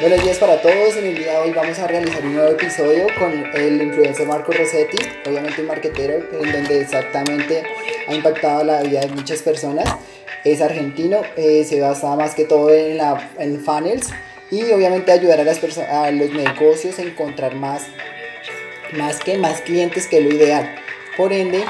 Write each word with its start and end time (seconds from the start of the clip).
Buenos 0.00 0.22
días 0.22 0.38
para 0.38 0.62
todos. 0.62 0.96
En 0.96 1.06
el 1.06 1.18
día 1.18 1.32
de 1.32 1.38
hoy 1.38 1.50
vamos 1.50 1.76
a 1.80 1.88
realizar 1.88 2.24
un 2.24 2.34
nuevo 2.36 2.52
episodio 2.52 3.08
con 3.18 3.32
el 3.32 3.82
influencer 3.82 4.28
Marco 4.28 4.52
Rossetti, 4.52 4.96
obviamente 5.26 5.60
un 5.60 5.66
marquetero 5.66 6.24
en 6.40 6.52
donde 6.52 6.82
exactamente 6.82 7.64
ha 8.06 8.14
impactado 8.14 8.62
la 8.62 8.80
vida 8.82 9.00
de 9.00 9.08
muchas 9.08 9.42
personas. 9.42 9.92
Es 10.44 10.60
argentino, 10.60 11.22
eh, 11.36 11.64
se 11.64 11.80
basa 11.80 12.14
más 12.14 12.36
que 12.36 12.44
todo 12.44 12.72
en, 12.72 12.96
la, 12.96 13.18
funnels 13.64 14.10
y 14.52 14.70
obviamente 14.70 15.10
ayudar 15.10 15.40
a, 15.40 15.42
las 15.42 15.58
a 15.80 16.12
los 16.12 16.30
negocios 16.30 17.00
a 17.00 17.02
encontrar 17.02 17.56
más, 17.56 17.82
más 18.92 19.18
que 19.18 19.36
más 19.36 19.62
clientes 19.62 20.06
que 20.06 20.20
lo 20.20 20.32
ideal. 20.32 20.76
Por 21.16 21.32
ende, 21.32 21.64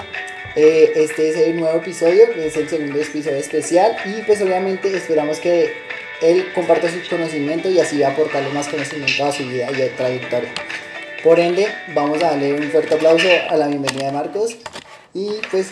eh, 0.55 0.93
este 0.97 1.31
es 1.31 1.37
el 1.37 1.57
nuevo 1.57 1.79
episodio, 1.79 2.25
es 2.37 2.59
el 2.59 2.69
segundo 2.69 3.01
episodio 3.01 3.39
especial 3.39 3.97
y 4.05 4.21
pues 4.21 4.43
obviamente 4.43 4.95
esperamos 4.95 5.39
que 5.39 5.88
él 6.21 6.53
comparta 6.55 6.91
su 6.91 6.99
conocimiento 7.09 7.71
y 7.71 7.79
así 7.79 8.03
aportarle 8.03 8.51
más 8.51 8.69
conocimiento 8.69 9.25
a 9.25 9.33
su 9.33 9.45
vida 9.47 9.69
y 9.71 9.83
a 9.83 9.97
trayectoria. 9.97 10.53
Por 11.23 11.39
ende, 11.39 11.69
vamos 11.95 12.23
a 12.23 12.31
darle 12.31 12.55
un 12.55 12.71
fuerte 12.71 12.95
aplauso 12.95 13.29
a 13.49 13.57
la 13.57 13.67
bienvenida 13.69 14.07
de 14.07 14.13
Marcos 14.13 14.57
y 15.15 15.31
pues 15.51 15.69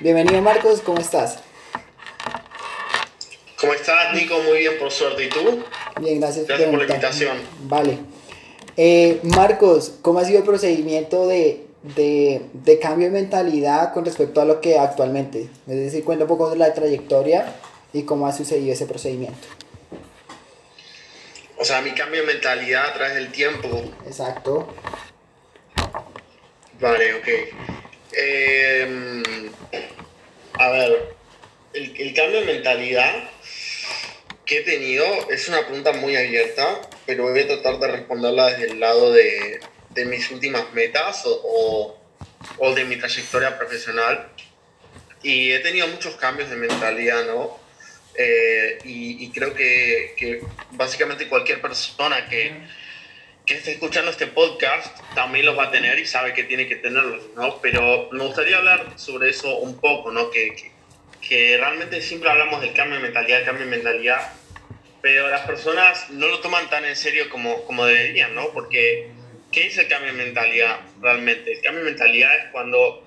bienvenido 0.00 0.40
Marcos, 0.42 0.80
¿cómo 0.80 1.00
estás? 1.00 1.38
¿Cómo 3.60 3.74
estás, 3.74 4.14
Nico? 4.14 4.38
Muy 4.42 4.60
bien, 4.60 4.78
por 4.78 4.90
suerte. 4.90 5.24
¿Y 5.24 5.28
tú? 5.28 5.62
Bien, 6.00 6.20
gracias, 6.20 6.46
gracias 6.46 6.70
por 6.70 6.78
la 6.78 6.84
invitación. 6.84 7.38
Vale. 7.64 7.98
Eh, 8.76 9.20
Marcos, 9.22 9.92
¿cómo 10.00 10.18
ha 10.18 10.24
sido 10.24 10.38
el 10.38 10.44
procedimiento 10.44 11.26
de 11.26 11.66
de, 11.82 12.42
de, 12.52 12.78
cambio 12.78 13.06
de 13.06 13.12
mentalidad 13.12 13.94
con 13.94 14.04
respecto 14.04 14.40
a 14.40 14.44
lo 14.44 14.60
que 14.60 14.78
actualmente. 14.78 15.48
Es 15.66 15.76
decir, 15.76 16.04
cuenta 16.04 16.24
un 16.24 16.28
poco 16.28 16.50
de 16.50 16.56
la 16.56 16.74
trayectoria 16.74 17.54
y 17.92 18.04
cómo 18.04 18.26
ha 18.26 18.32
sucedido 18.32 18.72
ese 18.72 18.86
procedimiento. 18.86 19.48
O 21.56 21.64
sea, 21.64 21.80
mi 21.82 21.92
cambio 21.92 22.22
de 22.22 22.26
mentalidad 22.26 22.86
a 22.86 22.94
través 22.94 23.14
del 23.14 23.32
tiempo. 23.32 23.82
Exacto. 24.06 24.74
Vale, 26.80 27.14
ok. 27.14 27.28
Em, 28.12 29.22
a 30.54 30.68
ver, 30.70 31.14
el, 31.74 31.94
el 32.00 32.14
cambio 32.14 32.40
de 32.40 32.46
mentalidad 32.46 33.30
que 34.50 34.58
he 34.58 34.62
tenido 34.62 35.04
es 35.30 35.46
una 35.48 35.64
pregunta 35.64 35.92
muy 35.92 36.16
abierta, 36.16 36.80
pero 37.06 37.30
voy 37.30 37.38
a 37.38 37.46
tratar 37.46 37.78
de 37.78 37.86
responderla 37.86 38.48
desde 38.48 38.72
el 38.72 38.80
lado 38.80 39.12
de, 39.12 39.60
de 39.90 40.04
mis 40.06 40.28
últimas 40.32 40.72
metas 40.72 41.22
o, 41.24 41.96
o, 42.58 42.74
de 42.74 42.84
mi 42.84 42.96
trayectoria 42.96 43.56
profesional. 43.56 44.28
Y 45.22 45.52
he 45.52 45.60
tenido 45.60 45.86
muchos 45.86 46.16
cambios 46.16 46.50
de 46.50 46.56
mentalidad, 46.56 47.26
¿no? 47.26 47.59
Eh, 48.14 48.78
y, 48.84 49.30
creo 49.30 49.54
que, 49.54 50.14
que, 50.16 50.42
básicamente 50.72 51.28
cualquier 51.28 51.60
persona 51.60 52.28
que, 52.28 52.52
que, 53.46 53.54
esté 53.54 53.72
escuchando 53.72 54.10
este 54.10 54.26
podcast 54.26 54.98
también 55.14 55.46
los 55.46 55.56
va 55.56 55.64
a 55.64 55.70
tener 55.70 55.98
y 55.98 56.06
sabe 56.06 56.34
que 56.34 56.44
tiene 56.44 56.68
que 56.68 56.76
tenerlos, 56.76 57.22
¿no? 57.36 57.60
Pero 57.62 58.08
me 58.12 58.24
gustaría 58.24 58.58
hablar 58.58 58.98
sobre 58.98 59.30
eso 59.30 59.58
un 59.58 59.80
poco, 59.80 60.10
¿no? 60.10 60.30
Que, 60.30 60.72
que, 61.26 61.56
realmente 61.56 62.02
siempre 62.02 62.30
hablamos 62.30 62.60
del 62.60 62.72
cambio 62.74 62.96
de 62.96 63.02
mentalidad, 63.04 63.44
cambio 63.44 63.64
de 63.64 63.70
mentalidad, 63.70 64.32
pero 65.00 65.28
las 65.28 65.42
personas 65.42 66.10
no 66.10 66.26
lo 66.26 66.40
toman 66.40 66.68
tan 66.68 66.84
en 66.84 66.96
serio 66.96 67.30
como, 67.30 67.62
como 67.64 67.86
deberían, 67.86 68.34
¿no? 68.34 68.48
Porque 68.50 69.10
¿Qué 69.52 69.66
es 69.66 69.76
el 69.78 69.88
cambio 69.88 70.12
de 70.12 70.24
mentalidad 70.24 70.78
realmente? 71.00 71.52
El 71.52 71.60
cambio 71.60 71.82
de 71.82 71.90
mentalidad 71.90 72.36
es 72.36 72.44
cuando 72.52 73.04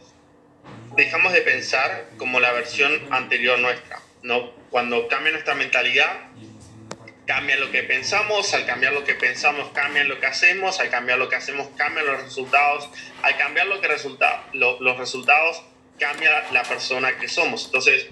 dejamos 0.98 1.32
de 1.32 1.42
pensar 1.42 2.10
como 2.18 2.42
la 2.42 2.52
versión 2.52 2.92
anterior 3.12 3.60
nuestra, 3.60 4.02
¿no? 4.24 4.52
Cuando 4.74 5.08
cambia 5.08 5.32
nuestra 5.32 5.54
mentalidad, 5.54 6.32
cambia 7.28 7.58
lo 7.58 7.70
que 7.70 7.84
pensamos, 7.84 8.56
al 8.56 8.66
cambiar 8.66 8.94
lo 8.94 9.04
que 9.04 9.14
pensamos, 9.14 9.70
cambia 9.72 10.04
lo 10.04 10.20
que 10.20 10.26
hacemos, 10.26 10.80
al 10.80 10.90
cambiar 10.90 11.20
lo 11.20 11.30
que 11.30 11.36
hacemos, 11.36 11.68
cambian 11.78 12.08
los 12.08 12.24
resultados, 12.24 12.90
al 13.22 13.38
cambiar 13.38 13.68
lo 13.68 13.80
que 13.80 13.88
resulta, 13.88 14.46
los 14.54 14.98
resultados, 14.98 15.62
cambia 16.00 16.46
la 16.52 16.64
persona 16.64 17.20
que 17.20 17.28
somos. 17.28 17.66
Entonces, 17.66 18.08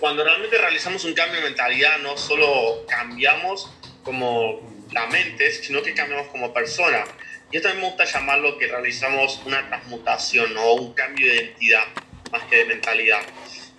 cuando 0.00 0.24
realmente 0.24 0.56
realizamos 0.56 1.04
un 1.04 1.12
cambio 1.12 1.42
de 1.42 1.48
mentalidad, 1.48 1.98
no 1.98 2.16
solo 2.16 2.86
cambiamos 2.88 3.70
como 4.02 4.86
la 4.92 5.08
mente, 5.08 5.52
sino 5.52 5.82
que 5.82 5.92
cambiamos 5.92 6.28
como 6.28 6.54
persona. 6.54 7.04
Y 7.52 7.58
esto 7.58 7.68
me 7.74 7.82
gusta 7.82 8.06
llamarlo 8.06 8.56
que 8.56 8.66
realizamos 8.66 9.42
una 9.44 9.68
transmutación 9.68 10.56
o 10.56 10.72
un 10.72 10.94
cambio 10.94 11.26
de 11.26 11.34
identidad 11.34 11.84
más 12.32 12.44
que 12.44 12.56
de 12.56 12.64
mentalidad. 12.64 13.20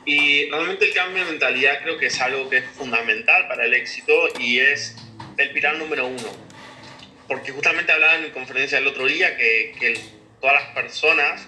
Y 0.10 0.50
realmente 0.50 0.86
el 0.86 0.94
cambio 0.96 1.24
de 1.24 1.30
mentalidad 1.30 1.84
creo 1.84 2.00
que 2.00 2.08
es 2.08 2.20
algo 2.20 2.50
que 2.50 2.58
es 2.58 2.66
fundamental 2.66 3.48
para 3.48 3.66
el 3.66 3.76
éxito 3.76 4.12
y 4.40 4.58
es 4.58 4.96
el 5.38 5.52
pilar 5.52 5.76
número 5.76 6.08
uno. 6.08 6.36
Porque 7.28 7.52
justamente 7.52 7.92
hablaba 7.92 8.16
en 8.16 8.24
mi 8.24 8.30
conferencia 8.32 8.80
el 8.80 8.88
otro 8.88 9.06
día 9.06 9.38
que, 9.38 10.02
todas 10.42 10.64
las 10.64 10.74
personas 10.74 11.48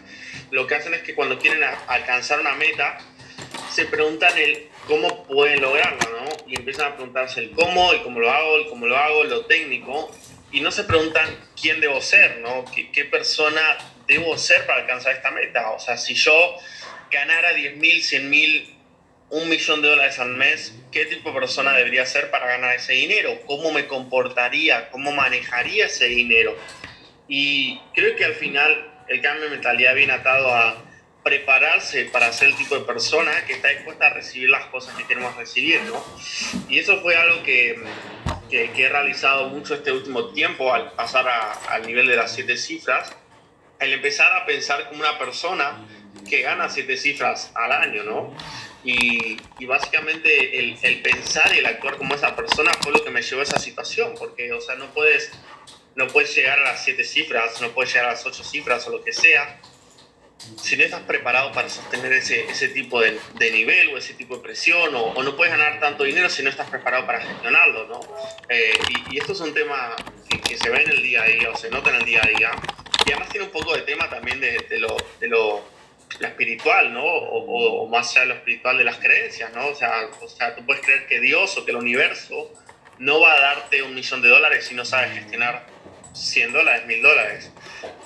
lo 0.52 0.68
que 0.68 0.76
hacen 0.76 0.94
es 0.94 1.02
que 1.02 1.16
cuando 1.16 1.40
quieren 1.40 1.64
alcanzar 1.88 2.40
una 2.40 2.54
meta, 2.54 3.00
se 3.72 3.86
preguntan 3.86 4.38
el 4.38 4.68
cómo 4.86 5.24
pueden 5.24 5.60
lograrla, 5.60 6.08
¿no? 6.20 6.30
Y 6.46 6.58
empiezan 6.58 6.92
a 6.92 6.96
preguntarse 6.96 7.40
el 7.40 7.52
cómo, 7.54 7.94
el 7.94 8.04
cómo 8.04 8.20
lo 8.20 8.30
hago, 8.30 8.58
el 8.58 8.68
cómo 8.68 8.86
lo 8.86 8.96
hago, 8.96 9.24
lo 9.24 9.46
técnico, 9.48 10.16
y 10.52 10.62
no 10.62 10.70
se 10.70 10.84
preguntan 10.84 11.36
quién 11.60 11.82
debo 11.82 12.00
ser, 12.00 12.42
¿no? 12.42 12.64
¿Qué, 12.66 12.92
qué 12.92 13.06
persona 13.06 13.60
debo 14.06 14.38
ser 14.38 14.68
para 14.68 14.82
alcanzar 14.82 15.16
esta 15.16 15.32
meta? 15.32 15.72
O 15.72 15.80
sea, 15.80 15.98
si 15.98 16.14
yo 16.14 16.60
ganara 17.12 17.54
10 17.54 17.78
mil, 17.78 18.02
100 18.02 18.30
mil, 18.30 18.76
un 19.30 19.50
millón 19.50 19.82
de 19.82 19.90
dólares 19.90 20.20
al 20.20 20.30
mes, 20.36 20.76
¿qué 20.92 21.06
tipo 21.06 21.30
de 21.30 21.40
persona 21.40 21.74
debería 21.74 22.06
ser 22.06 22.32
para 22.32 22.48
ganar 22.48 22.76
ese 22.76 22.94
dinero? 22.94 23.40
¿Cómo 23.46 23.72
me 23.72 23.88
comportaría? 23.88 24.90
¿Cómo 24.90 25.12
manejaría 25.12 25.86
ese 25.86 26.08
dinero? 26.08 26.58
Y 27.28 27.80
creo 27.94 28.16
que 28.16 28.26
al 28.26 28.36
final 28.36 29.04
el 29.08 29.22
cambio 29.22 29.46
de 29.46 29.52
mentalidad 29.52 29.96
viene 29.96 30.14
atado 30.14 30.54
a 30.54 30.84
prepararse 31.24 32.06
para 32.06 32.34
ser 32.34 32.50
el 32.50 32.56
tipo 32.56 32.76
de 32.76 32.86
persona 32.86 33.46
que 33.46 33.54
está 33.54 33.70
dispuesta 33.70 34.08
a 34.08 34.10
recibir 34.10 34.50
las 34.50 34.66
cosas 34.66 34.96
que 34.96 35.06
queremos 35.06 35.36
recibir, 35.38 35.82
¿no? 35.84 36.04
Y 36.68 36.80
eso 36.80 37.00
fue 37.02 37.16
algo 37.16 37.44
que 37.44 37.78
que, 38.52 38.86
he 38.86 38.90
realizado 38.90 39.48
mucho 39.48 39.74
este 39.74 39.92
último 39.92 40.28
tiempo 40.34 40.74
al 40.74 40.92
pasar 40.92 41.26
al 41.70 41.88
nivel 41.88 42.08
de 42.08 42.18
las 42.18 42.36
siete 42.36 42.58
cifras, 42.58 43.16
el 43.80 43.94
empezar 43.94 44.32
a 44.34 44.46
pensar 44.46 44.90
como 44.90 45.00
una 45.00 45.18
persona 45.18 45.80
que 46.30 46.42
gana 46.42 46.70
siete 46.70 46.98
cifras 46.98 47.52
al 47.56 47.72
año, 47.72 48.04
¿no? 48.04 48.36
Y, 48.84 49.38
y 49.60 49.66
básicamente 49.66 50.60
el, 50.60 50.78
el, 50.82 51.02
pensar 51.02 51.54
y 51.54 51.60
el 51.60 51.66
actuar 51.68 51.98
como 51.98 52.16
esa 52.16 52.36
persona 52.36 52.72
fue 52.82 52.92
lo 52.92 53.04
que 53.04 53.12
me 53.12 53.22
llevó 53.22 53.42
a 53.42 53.44
esa 53.44 53.60
situación, 53.60 54.16
porque, 54.18 54.52
o 54.54 54.62
sea, 54.62 54.76
no 54.76 54.92
puedes, 54.92 55.32
no 55.96 56.08
puedes 56.08 56.36
llegar 56.36 56.60
a 56.60 56.64
las 56.64 56.84
siete 56.84 57.04
cifras, 57.04 57.62
no 57.62 57.70
puedes 57.72 57.94
llegar 57.94 58.10
a 58.10 58.14
las 58.14 58.26
ocho 58.26 58.44
cifras 58.44 58.88
o 58.88 58.92
lo 58.92 59.04
que 59.04 59.14
sea, 59.14 59.60
si 60.58 60.76
no 60.76 60.84
estás 60.84 61.02
preparado 61.02 61.52
para 61.52 61.70
sostener 61.70 62.12
ese, 62.14 62.46
ese 62.46 62.70
tipo 62.70 63.00
de, 63.00 63.20
de, 63.36 63.52
nivel 63.52 63.90
o 63.90 63.98
ese 63.98 64.14
tipo 64.16 64.38
de 64.38 64.42
presión, 64.42 64.96
o, 64.96 65.04
o, 65.04 65.24
no 65.24 65.36
puedes 65.36 65.56
ganar 65.56 65.80
tanto 65.80 66.04
dinero 66.04 66.30
si 66.30 66.42
no 66.42 66.50
estás 66.50 66.70
preparado 66.70 67.06
para 67.06 67.22
gestionarlo, 67.22 67.88
¿no? 67.88 68.00
Eh, 68.50 68.74
y, 68.90 69.16
y, 69.16 69.20
esto 69.20 69.34
es 69.34 69.40
un 69.42 69.54
tema 69.54 69.96
que, 70.28 70.42
que, 70.42 70.58
se 70.58 70.70
ve 70.70 70.82
en 70.82 70.90
el 70.90 71.04
día 71.04 71.22
a 71.24 71.28
día 71.28 71.52
o 71.52 71.56
se 71.56 71.70
nota 71.70 71.92
en 71.92 71.98
el 71.98 72.06
día 72.06 72.22
a 72.24 72.28
día, 72.28 72.52
y 73.06 73.12
además 73.12 73.30
tiene 73.30 73.46
un 73.46 73.52
poco 73.52 73.76
de 73.76 73.82
tema 73.84 74.10
también 74.10 74.40
de, 74.40 74.58
de 74.70 74.80
lo, 74.80 74.98
de 75.20 75.28
lo, 75.28 75.64
lo 76.22 76.28
espiritual, 76.28 76.94
¿no? 76.94 77.04
O, 77.04 77.84
o, 77.84 77.88
más 77.88 78.12
allá 78.12 78.22
de 78.22 78.28
lo 78.28 78.34
espiritual 78.36 78.78
de 78.78 78.84
las 78.84 78.98
creencias, 78.98 79.52
¿no? 79.54 79.68
O 79.68 79.76
sea, 79.76 80.10
o 80.22 80.28
sea, 80.28 80.56
tú 80.56 80.66
puedes 80.66 80.84
creer 80.84 81.08
que 81.08 81.20
Dios 81.20 81.58
o 81.58 81.66
que 81.66 81.72
el 81.72 81.78
universo 81.78 82.52
no 83.00 83.20
va 83.20 83.34
a 83.34 83.40
darte 83.40 83.82
un 83.82 83.96
millón 83.96 84.22
de 84.22 84.30
dólares 84.30 84.66
si 84.66 84.76
no 84.76 84.86
sabes 84.86 85.14
gestionar 85.14 85.66
100 86.14 86.54
dólares, 86.54 86.86
1000 86.86 87.02
dólares. 87.02 87.52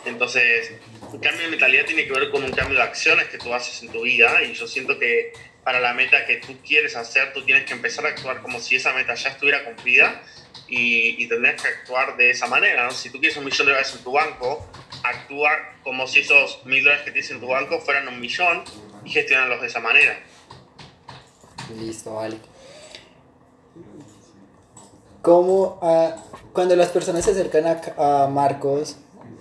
Entonces, 0.06 0.74
un 1.12 1.20
cambio 1.20 1.44
de 1.44 1.50
mentalidad 1.50 1.86
tiene 1.86 2.06
que 2.06 2.14
ver 2.14 2.30
con 2.30 2.44
un 2.44 2.52
cambio 2.52 2.78
de 2.78 2.84
acciones 2.84 3.28
que 3.28 3.38
tú 3.38 3.54
haces 3.54 3.82
en 3.84 3.92
tu 3.92 4.04
vida 4.04 4.42
y 4.44 4.54
yo 4.54 4.68
siento 4.68 4.98
que 4.98 5.34
para 5.66 5.80
la 5.80 5.96
meta 5.96 6.26
que 6.28 6.36
tú 6.38 6.56
quieres 6.64 6.96
hacer, 6.96 7.34
tú 7.34 7.44
tienes 7.44 7.66
que 7.66 7.74
empezar 7.74 8.06
a 8.06 8.10
actuar 8.10 8.44
como 8.44 8.60
si 8.60 8.76
esa 8.76 8.94
meta 8.94 9.16
ya 9.16 9.30
estuviera 9.30 9.66
cumplida 9.66 10.22
y, 10.68 11.22
y 11.22 11.28
tendrías 11.28 11.60
que 11.60 11.68
actuar 11.68 12.16
de 12.18 12.30
esa 12.30 12.46
manera, 12.46 12.86
¿no? 12.86 12.92
Si 12.92 13.10
tú 13.10 13.20
quieres 13.20 13.36
un 13.36 13.46
millón 13.46 13.66
de 13.66 13.72
dólares 13.72 13.92
en 13.98 14.04
tu 14.04 14.12
banco, 14.12 14.64
actúa 15.04 15.50
como 15.84 16.06
si 16.06 16.20
esos 16.20 16.64
mil 16.66 16.84
dólares 16.84 17.04
que 17.04 17.12
tienes 17.12 17.32
en 17.32 17.40
tu 17.40 17.48
banco 17.48 17.82
fueran 17.82 18.08
un 18.08 18.20
millón 18.20 18.64
y 19.04 19.10
gestionarlos 19.10 19.60
de 19.60 19.68
esa 19.68 19.80
manera. 19.80 20.20
Listo, 21.80 22.14
vale. 22.14 22.38
¿Cómo, 25.24 25.80
uh, 25.82 26.12
cuando 26.54 26.76
las 26.76 26.90
personas 26.90 27.26
se 27.26 27.32
acercan 27.32 27.66
a, 27.66 28.24
a 28.24 28.28
Marcos, 28.28 28.98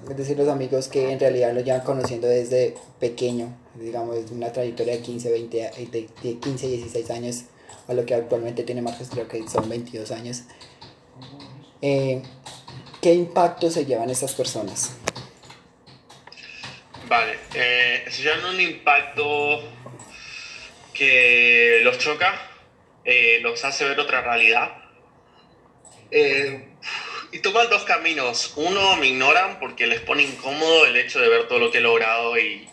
es 0.08 0.16
decir, 0.16 0.36
los 0.36 0.48
amigos 0.48 0.88
que 0.88 1.10
en 1.10 1.20
realidad 1.20 1.52
lo 1.52 1.60
llevan 1.60 1.82
conociendo 1.82 2.26
desde 2.26 2.74
pequeño, 3.00 3.56
digamos, 3.74 4.16
desde 4.16 4.34
una 4.34 4.52
trayectoria 4.52 4.94
de 4.94 5.02
15, 5.02 5.30
20, 5.30 5.56
de, 5.56 6.08
de 6.22 6.38
15, 6.38 6.68
16 6.68 7.10
años, 7.10 7.44
a 7.88 7.94
lo 7.94 8.04
que 8.06 8.14
actualmente 8.14 8.62
tiene 8.62 8.82
Marcos, 8.82 9.08
creo 9.10 9.28
que 9.28 9.46
son 9.48 9.68
22 9.68 10.10
años. 10.10 10.42
Eh, 11.82 12.22
¿Qué 13.00 13.12
impacto 13.12 13.70
se 13.70 13.84
llevan 13.84 14.10
estas 14.10 14.34
personas? 14.34 14.96
Vale, 17.08 17.34
eh, 17.54 18.04
se 18.08 18.22
llevan 18.22 18.44
un 18.46 18.60
impacto 18.60 19.60
que 20.94 21.80
los 21.82 21.98
choca, 21.98 22.32
eh, 23.04 23.38
los 23.42 23.62
hace 23.64 23.84
ver 23.84 24.00
otra 24.00 24.22
realidad 24.22 24.84
Eh, 26.10 26.73
y 27.34 27.40
toman 27.40 27.68
dos 27.68 27.82
caminos. 27.82 28.52
Uno, 28.54 28.94
me 28.96 29.08
ignoran 29.08 29.58
porque 29.58 29.88
les 29.88 30.00
pone 30.00 30.22
incómodo 30.22 30.86
el 30.86 30.94
hecho 30.94 31.18
de 31.20 31.28
ver 31.28 31.48
todo 31.48 31.58
lo 31.58 31.72
que 31.72 31.78
he 31.78 31.80
logrado 31.80 32.38
y 32.38 32.68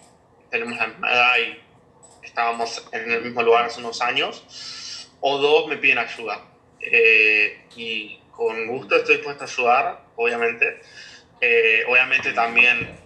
tenemos 0.51 0.77
la 0.77 0.85
misma 0.85 1.11
edad 1.11 1.33
y 1.39 2.25
estábamos 2.27 2.87
en 2.91 3.11
el 3.11 3.23
mismo 3.23 3.41
lugar 3.41 3.65
hace 3.65 3.79
unos 3.79 4.01
años. 4.01 5.09
O 5.19 5.39
dos, 5.39 5.67
me 5.67 5.77
piden 5.77 5.97
ayuda. 5.97 6.45
Eh, 6.79 7.59
y 7.75 8.19
con 8.29 8.67
gusto 8.67 8.97
estoy 8.97 9.15
dispuesto 9.15 9.45
a 9.45 9.47
ayudar, 9.47 10.03
obviamente. 10.15 10.79
Eh, 11.41 11.83
obviamente 11.87 12.31
también 12.31 12.99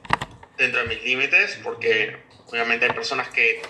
dentro 0.58 0.82
de 0.82 0.90
mis 0.90 1.04
límites, 1.06 1.58
porque 1.64 2.18
obviamente 2.48 2.88
hay 2.88 2.92
personas 2.92 3.30
que, 3.30 3.62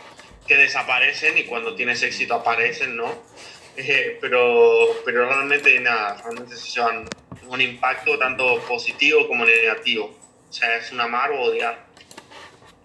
que 0.47 0.57
desaparecen 0.57 1.37
y 1.37 1.43
cuando 1.43 1.75
tienes 1.75 2.01
éxito 2.01 2.33
aparecen, 2.33 2.97
¿no? 2.97 3.13
Eh, 3.77 4.17
pero, 4.21 5.01
pero 5.03 5.27
realmente 5.27 5.77
nada, 5.81 6.15
realmente 6.23 6.55
se 6.55 6.69
llevan 6.69 7.09
un 7.49 7.61
impacto 7.61 8.17
tanto 8.17 8.59
positivo 8.67 9.27
como 9.27 9.45
negativo. 9.45 10.11
O 10.49 10.53
sea, 10.53 10.77
es 10.77 10.91
un 10.91 11.01
amar 11.01 11.31
o 11.31 11.41
odiar. 11.41 11.85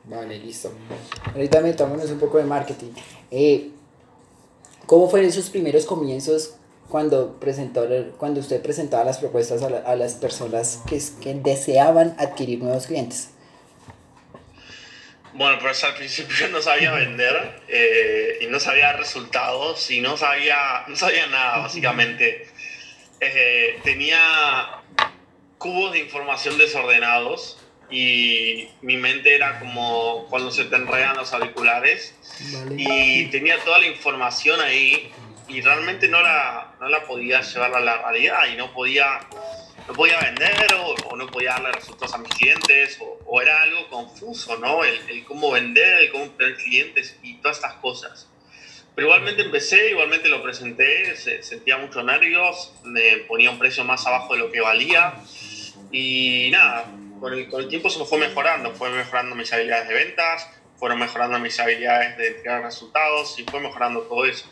Vale, 0.05 0.39
listo. 0.39 0.73
Ahorita 1.35 1.61
metámonos 1.61 2.11
un 2.11 2.19
poco 2.19 2.39
de 2.39 2.45
marketing. 2.45 2.93
Eh, 3.31 3.71
¿Cómo 4.87 5.09
fueron 5.09 5.31
sus 5.31 5.51
primeros 5.51 5.85
comienzos 5.85 6.57
cuando, 6.89 7.39
presentó, 7.39 7.87
cuando 8.19 8.41
usted 8.41 8.61
presentaba 8.61 9.05
las 9.05 9.19
propuestas 9.19 9.63
a, 9.63 9.67
a 9.67 9.95
las 9.95 10.15
personas 10.15 10.81
que, 10.89 11.01
que 11.23 11.35
deseaban 11.35 12.17
adquirir 12.19 12.61
nuevos 12.61 12.87
clientes? 12.87 13.31
Bueno, 15.33 15.59
pues 15.61 15.83
al 15.85 15.95
principio 15.95 16.49
no 16.49 16.61
sabía 16.61 16.93
vender 16.95 17.63
eh, 17.69 18.39
y 18.41 18.47
no 18.49 18.59
sabía 18.59 18.93
resultados 18.95 19.91
y 19.91 20.01
no 20.01 20.17
sabía, 20.17 20.85
no 20.89 20.97
sabía 20.97 21.27
nada, 21.29 21.59
básicamente. 21.59 22.49
Eh, 23.21 23.81
tenía 23.85 24.83
cubos 25.59 25.93
de 25.93 25.99
información 25.99 26.57
desordenados 26.57 27.59
y 27.91 28.69
mi 28.83 28.97
mente 28.97 29.35
era 29.35 29.59
como 29.59 30.27
cuando 30.31 30.51
se 30.51 30.65
te 30.65 30.77
enredan 30.77 31.17
los 31.17 31.33
auriculares 31.33 32.15
y 32.77 33.27
tenía 33.27 33.59
toda 33.63 33.79
la 33.79 33.87
información 33.87 34.61
ahí 34.61 35.13
y 35.49 35.61
realmente 35.61 36.09
no 36.09 36.23
la, 36.23 36.75
no 36.81 36.89
la 36.89 37.05
podía 37.05 37.43
llevar 37.43 37.75
a 37.75 37.81
la 37.81 37.99
realidad 37.99 38.47
y 38.53 38.57
no 38.57 38.73
podía 38.73 39.21
no 39.91 39.95
podía 39.95 40.21
vender 40.21 40.75
o, 41.11 41.17
no 41.17 41.27
podía 41.27 41.51
darle 41.51 41.73
resultados 41.73 42.15
a 42.15 42.19
mis 42.19 42.31
clientes 42.31 42.99
o, 43.27 43.43
era 43.43 43.63
algo 43.63 43.89
confuso, 43.89 44.57
¿no? 44.59 44.85
El, 44.85 45.25
cómo 45.25 45.51
vender, 45.51 46.01
el 46.01 46.13
cómo 46.13 46.31
tener 46.31 46.57
clientes 46.57 47.19
y 47.23 47.35
todas 47.39 47.57
estas 47.57 47.75
cosas. 47.75 48.30
Pero 48.95 49.09
igualmente 49.09 49.43
empecé, 49.43 49.91
igualmente 49.91 50.29
lo 50.29 50.43
presenté, 50.43 51.17
sentía 51.17 51.79
muchos 51.79 52.05
nervios, 52.05 52.75
me 52.85 53.19
ponía 53.29 53.51
un 53.51 53.59
precio 53.59 53.85
más 53.85 54.07
abajo 54.07 54.35
de 54.35 54.41
lo 54.41 54.51
que 54.51 54.61
valía 54.61 55.15
y 55.93 56.51
nada, 56.51 56.87
con 57.21 57.35
el, 57.35 57.69
tiempo 57.69 57.91
se 57.91 57.99
me 57.99 58.05
fue 58.05 58.19
mejorando, 58.19 58.73
fue 58.73 58.91
mejorando 58.91 59.37
mis 59.37 59.53
habilidades 59.53 59.89
de 59.89 59.95
ventas, 59.95 60.49
fueron 60.77 60.99
mejorando 60.99 61.39
mis 61.39 61.59
habilidades 61.61 62.17
de 62.17 62.29
entregar 62.29 62.63
resultados 62.63 63.39
y 63.39 63.45
fue 63.45 63.61
mejorando 63.61 64.01
todo 64.03 64.25
eso. 64.25 64.47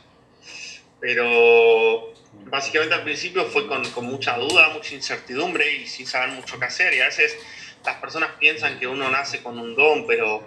Pero 1.00 2.12
básicamente 2.44 2.94
al 2.94 3.04
principio 3.04 3.44
fue 3.46 3.66
con, 3.66 3.82
mucha 4.04 4.36
duda, 4.36 4.70
mucha 4.70 4.94
incertidumbre 4.94 5.76
y 5.76 5.86
sin 5.86 6.06
saber 6.06 6.30
mucho 6.30 6.58
qué 6.58 6.66
hacer. 6.66 6.92
Y 6.94 7.00
a 7.00 7.06
veces 7.06 7.36
las 7.84 7.96
personas 7.96 8.32
piensan 8.38 8.78
que 8.78 8.86
uno 8.86 9.08
nace 9.08 9.42
con 9.42 9.58
un 9.58 9.74
don, 9.74 10.06
pero 10.06 10.44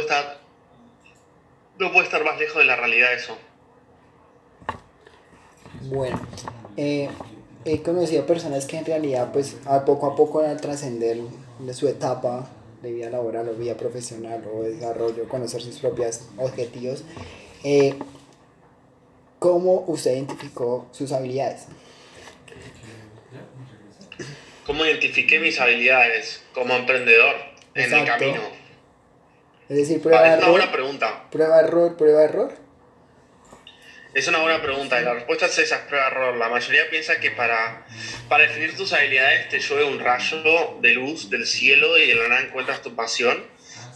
estar, 0.00 0.40
no 1.78 1.92
puede 1.92 2.06
estar 2.06 2.24
más 2.24 2.38
lejos 2.38 2.56
de 2.56 2.64
la 2.64 2.76
realidad 2.76 3.12
eso. 3.14 3.36
Bueno, 5.82 6.20
eh, 6.76 7.08
he 7.64 7.82
conocido 7.82 8.26
personas 8.26 8.66
que 8.66 8.78
en 8.78 8.84
realidad 8.84 9.30
pues 9.32 9.56
a 9.64 9.84
poco 9.84 10.06
a 10.06 10.16
poco 10.16 10.40
al 10.40 10.60
trascender 10.60 11.18
de 11.58 11.74
su 11.74 11.88
etapa 11.88 12.48
de 12.82 12.92
vida 12.92 13.10
laboral 13.10 13.48
o 13.48 13.54
vida 13.54 13.76
profesional 13.76 14.44
o 14.52 14.62
desarrollo, 14.62 15.28
conocer 15.28 15.60
sus 15.62 15.78
propios 15.78 16.28
objetivos, 16.36 17.04
eh, 17.64 17.96
¿Cómo 19.38 19.84
usted 19.86 20.14
identificó 20.14 20.88
sus 20.90 21.12
habilidades? 21.12 21.66
¿Cómo 24.66 24.84
identifiqué 24.84 25.38
mis 25.38 25.60
habilidades 25.60 26.42
como 26.52 26.74
emprendedor 26.74 27.36
en 27.74 27.92
el 27.92 28.04
camino? 28.04 28.57
Es 29.68 29.76
decir, 29.76 30.00
prueba 30.00 30.26
error. 30.26 30.38
Es 30.38 30.42
una 30.42 30.50
buena 30.50 30.72
pregunta. 30.72 31.24
Prueba 31.30 31.60
error, 31.60 31.96
prueba 31.96 32.24
error. 32.24 32.52
Es 34.14 34.26
una 34.26 34.38
buena 34.38 34.62
pregunta 34.62 35.00
y 35.00 35.04
la 35.04 35.14
respuesta 35.14 35.46
es 35.46 35.58
esa, 35.58 35.76
es 35.76 35.82
prueba 35.82 36.06
error. 36.06 36.36
La 36.36 36.48
mayoría 36.48 36.88
piensa 36.90 37.20
que 37.20 37.30
para, 37.30 37.86
para 38.28 38.44
definir 38.44 38.76
tus 38.76 38.92
habilidades 38.92 39.48
te 39.50 39.60
llueve 39.60 39.84
un 39.84 40.00
rayo 40.00 40.78
de 40.80 40.94
luz 40.94 41.30
del 41.30 41.46
cielo 41.46 41.98
y 41.98 42.08
de 42.08 42.14
la 42.14 42.28
nada 42.28 42.40
encuentras 42.40 42.82
tu 42.82 42.94
pasión 42.96 43.44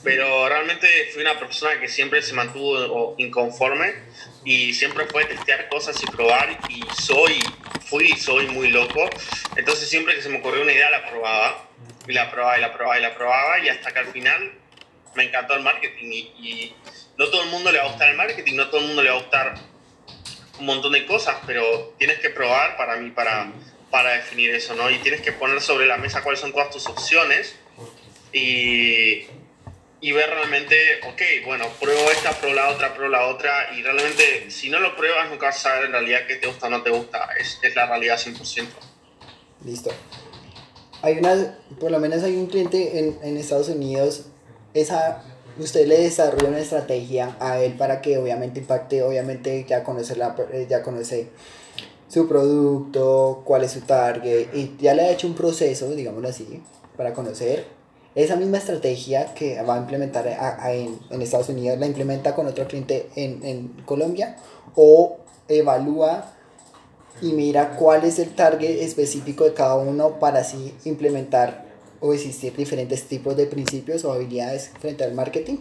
pero 0.02 0.48
realmente 0.48 0.86
fui 1.12 1.22
una 1.22 1.38
persona 1.38 1.78
que 1.78 1.88
siempre 1.88 2.22
se 2.22 2.32
mantuvo 2.32 3.14
inconforme 3.18 3.94
y 4.44 4.72
siempre 4.72 5.06
fue 5.06 5.24
testear 5.26 5.68
cosas 5.68 6.00
y 6.02 6.06
probar 6.06 6.58
y 6.68 6.82
soy, 7.00 7.40
fui 7.86 8.12
y 8.12 8.16
soy 8.16 8.48
muy 8.48 8.68
loco. 8.68 9.08
Entonces 9.56 9.88
siempre 9.88 10.14
que 10.14 10.22
se 10.22 10.28
me 10.28 10.38
ocurrió 10.38 10.62
una 10.62 10.72
idea 10.72 10.90
la 10.90 11.08
probaba 11.08 11.68
y 12.08 12.12
la 12.12 12.30
probaba 12.30 12.58
y 12.58 12.60
la 12.60 12.72
probaba 12.72 12.98
y 12.98 13.02
la 13.02 13.14
probaba 13.14 13.58
y 13.60 13.68
hasta 13.68 13.92
que 13.92 13.98
al 14.00 14.06
final 14.06 14.52
me 15.14 15.24
encantó 15.24 15.54
el 15.54 15.62
marketing 15.62 16.10
y, 16.10 16.18
y 16.18 16.76
no 17.18 17.28
todo 17.28 17.42
el 17.42 17.50
mundo 17.50 17.70
le 17.70 17.78
va 17.78 17.84
a 17.84 17.88
gustar 17.88 18.08
el 18.10 18.16
marketing, 18.16 18.56
no 18.56 18.68
todo 18.68 18.80
el 18.80 18.86
mundo 18.88 19.02
le 19.02 19.10
va 19.10 19.16
a 19.16 19.20
gustar 19.20 19.54
un 20.58 20.66
montón 20.66 20.92
de 20.92 21.06
cosas, 21.06 21.36
pero 21.46 21.94
tienes 21.98 22.18
que 22.20 22.30
probar 22.30 22.76
para 22.76 22.96
mí, 22.96 23.10
para, 23.10 23.52
para 23.90 24.10
definir 24.14 24.54
eso, 24.54 24.74
¿no? 24.74 24.90
Y 24.90 24.98
tienes 24.98 25.20
que 25.20 25.32
poner 25.32 25.60
sobre 25.60 25.86
la 25.86 25.96
mesa 25.96 26.22
cuáles 26.22 26.40
son 26.40 26.52
todas 26.52 26.70
tus 26.70 26.86
opciones 26.86 27.56
y 28.32 29.26
y 30.02 30.10
ver 30.10 30.28
realmente, 30.28 30.76
ok, 31.08 31.46
bueno, 31.46 31.64
pruebo 31.80 32.10
esta, 32.10 32.32
pruebo 32.32 32.56
la 32.56 32.70
otra, 32.70 32.92
pruebo 32.92 33.12
la 33.12 33.28
otra, 33.28 33.72
y 33.72 33.82
realmente 33.82 34.50
si 34.50 34.68
no 34.68 34.80
lo 34.80 34.96
pruebas 34.96 35.30
nunca 35.30 35.46
vas 35.46 35.58
a 35.58 35.70
saber 35.70 35.84
en 35.84 35.92
realidad 35.92 36.26
qué 36.26 36.34
te 36.36 36.48
gusta 36.48 36.66
o 36.66 36.70
no 36.70 36.82
te 36.82 36.90
gusta, 36.90 37.28
es, 37.38 37.60
es 37.62 37.76
la 37.76 37.86
realidad 37.86 38.18
100%. 38.18 38.66
Listo. 39.64 39.92
Hay 41.02 41.18
una, 41.18 41.56
por 41.78 41.92
lo 41.92 42.00
menos 42.00 42.24
hay 42.24 42.34
un 42.34 42.48
cliente 42.48 42.98
en, 42.98 43.18
en 43.22 43.36
Estados 43.36 43.68
Unidos, 43.68 44.26
esa, 44.74 45.22
usted 45.58 45.86
le 45.86 46.00
desarrolla 46.00 46.48
una 46.48 46.60
estrategia 46.60 47.36
a 47.40 47.60
él 47.60 47.74
para 47.74 48.00
que 48.00 48.18
obviamente 48.18 48.60
impacte, 48.60 49.02
obviamente 49.02 49.64
ya 49.68 49.84
conoce, 49.84 50.16
la, 50.16 50.34
ya 50.68 50.82
conoce 50.82 51.28
su 52.08 52.28
producto, 52.28 53.42
cuál 53.44 53.64
es 53.64 53.72
su 53.72 53.80
target, 53.80 54.48
y 54.54 54.76
ya 54.78 54.94
le 54.94 55.02
ha 55.02 55.10
hecho 55.10 55.26
un 55.26 55.34
proceso, 55.34 55.90
digámoslo 55.90 56.28
así, 56.28 56.62
para 56.96 57.14
conocer. 57.14 57.64
Esa 58.14 58.36
misma 58.36 58.58
estrategia 58.58 59.32
que 59.32 59.62
va 59.62 59.76
a 59.76 59.78
implementar 59.78 60.26
en, 60.26 60.98
en, 61.08 61.22
Estados 61.22 61.48
Unidos 61.48 61.78
la 61.78 61.86
implementa 61.86 62.34
con 62.34 62.46
otro 62.46 62.66
cliente 62.68 63.08
en, 63.16 63.42
en, 63.42 63.68
Colombia 63.86 64.36
o 64.74 65.16
evalúa 65.48 66.26
y 67.22 67.32
mira 67.32 67.76
cuál 67.76 68.04
es 68.04 68.18
el 68.18 68.34
target 68.34 68.82
específico 68.82 69.44
de 69.44 69.54
cada 69.54 69.76
uno 69.76 70.18
para 70.18 70.40
así 70.40 70.74
implementar 70.84 71.61
o 72.02 72.12
existir 72.12 72.52
diferentes 72.54 73.04
tipos 73.04 73.36
de 73.36 73.46
principios 73.46 74.04
o 74.04 74.12
habilidades 74.12 74.72
frente 74.80 75.04
al 75.04 75.14
marketing? 75.14 75.58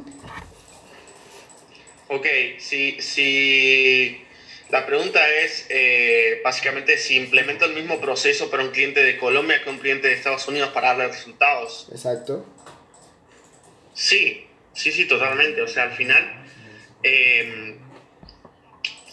Ok, 2.07 2.25
si, 2.57 2.99
si 2.99 4.25
la 4.71 4.85
pregunta 4.87 5.19
es 5.29 5.67
eh, 5.69 6.41
básicamente 6.43 6.97
si 6.97 7.15
implemento 7.15 7.65
el 7.65 7.73
mismo 7.73 8.01
proceso 8.01 8.49
para 8.49 8.63
un 8.63 8.71
cliente 8.71 9.03
de 9.03 9.17
Colombia 9.17 9.63
que 9.63 9.69
un 9.69 9.77
cliente 9.77 10.07
de 10.07 10.15
Estados 10.15 10.47
Unidos 10.47 10.69
para 10.69 10.89
darle 10.89 11.09
resultados. 11.09 11.87
Exacto. 11.91 12.43
Sí, 13.93 14.47
sí, 14.73 14.91
sí, 14.91 15.05
totalmente. 15.05 15.61
O 15.61 15.67
sea, 15.67 15.83
al 15.83 15.91
final, 15.91 16.43
em, 17.03 17.77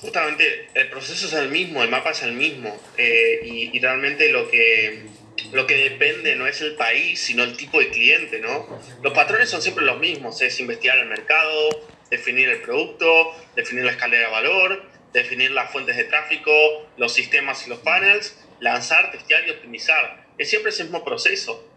justamente 0.00 0.68
el 0.72 0.88
proceso 0.88 1.26
es 1.26 1.32
el 1.34 1.50
mismo, 1.50 1.82
el 1.82 1.90
mapa 1.90 2.10
es 2.12 2.22
el 2.22 2.32
mismo. 2.32 2.74
Eh, 2.96 3.40
y, 3.44 3.76
y, 3.76 3.80
realmente 3.80 4.30
lo 4.30 4.50
que, 4.50 5.06
lo 5.52 5.66
que 5.66 5.76
depende 5.76 6.36
no 6.36 6.46
es 6.46 6.60
el 6.60 6.74
país, 6.76 7.20
sino 7.20 7.44
el 7.44 7.56
tipo 7.56 7.78
de 7.78 7.88
cliente, 7.88 8.40
¿no? 8.40 8.80
Los 9.02 9.12
patrones 9.12 9.48
son 9.48 9.62
siempre 9.62 9.84
los 9.84 9.98
mismos, 9.98 10.40
es 10.42 10.58
investigar 10.60 10.98
el 10.98 11.06
mercado, 11.06 11.68
definir 12.10 12.48
el 12.48 12.60
producto, 12.60 13.34
definir 13.56 13.84
la 13.84 13.92
escalera 13.92 14.26
de 14.26 14.32
valor 14.32 14.98
definir 15.12 15.50
las 15.50 15.70
fuentes 15.70 15.96
de 15.96 16.04
tráfico, 16.04 16.52
los 16.96 17.12
sistemas 17.12 17.66
y 17.66 17.70
los 17.70 17.78
panels, 17.80 18.36
lanzar, 18.60 19.10
testear 19.10 19.46
y 19.46 19.50
optimizar. 19.50 20.26
Es 20.36 20.50
siempre 20.50 20.70
ese 20.70 20.84
mismo 20.84 21.04
proceso. 21.04 21.68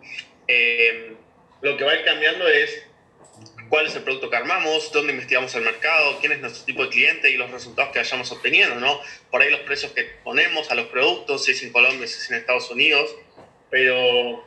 Eh, 0.47 1.13
lo 1.61 1.77
que 1.77 1.83
va 1.83 1.91
a 1.91 1.95
ir 1.95 2.05
cambiando 2.05 2.47
es 2.47 2.83
cuál 3.69 3.87
es 3.87 3.95
el 3.95 4.03
producto 4.03 4.29
que 4.29 4.35
armamos, 4.35 4.91
dónde 4.91 5.13
investigamos 5.13 5.55
el 5.55 5.63
mercado, 5.63 6.17
quién 6.19 6.33
es 6.33 6.39
nuestro 6.39 6.65
tipo 6.65 6.83
de 6.83 6.89
cliente 6.89 7.29
y 7.29 7.37
los 7.37 7.49
resultados 7.51 7.93
que 7.93 7.99
vayamos 7.99 8.31
obteniendo, 8.31 8.75
¿no? 8.75 8.99
Por 9.29 9.41
ahí 9.41 9.49
los 9.49 9.61
precios 9.61 9.93
que 9.93 10.03
ponemos 10.23 10.69
a 10.71 10.75
los 10.75 10.87
productos, 10.87 11.45
si 11.45 11.51
es 11.51 11.63
en 11.63 11.71
Colombia, 11.71 12.07
si 12.07 12.15
es 12.15 12.31
en 12.31 12.37
Estados 12.37 12.69
Unidos, 12.69 13.15
pero, 13.71 14.45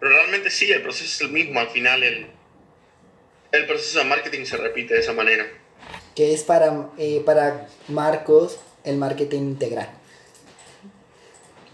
pero 0.00 0.12
realmente 0.12 0.50
sí, 0.50 0.72
el 0.72 0.82
proceso 0.82 1.04
es 1.04 1.20
el 1.20 1.28
mismo, 1.30 1.60
al 1.60 1.68
final 1.68 2.02
el, 2.02 2.26
el 3.52 3.66
proceso 3.66 4.00
de 4.00 4.04
marketing 4.06 4.44
se 4.44 4.56
repite 4.56 4.94
de 4.94 5.00
esa 5.00 5.12
manera. 5.12 5.46
¿Qué 6.16 6.34
es 6.34 6.42
para, 6.42 6.88
eh, 6.98 7.22
para 7.24 7.68
Marcos 7.86 8.58
el 8.82 8.96
marketing 8.96 9.42
integral? 9.42 9.88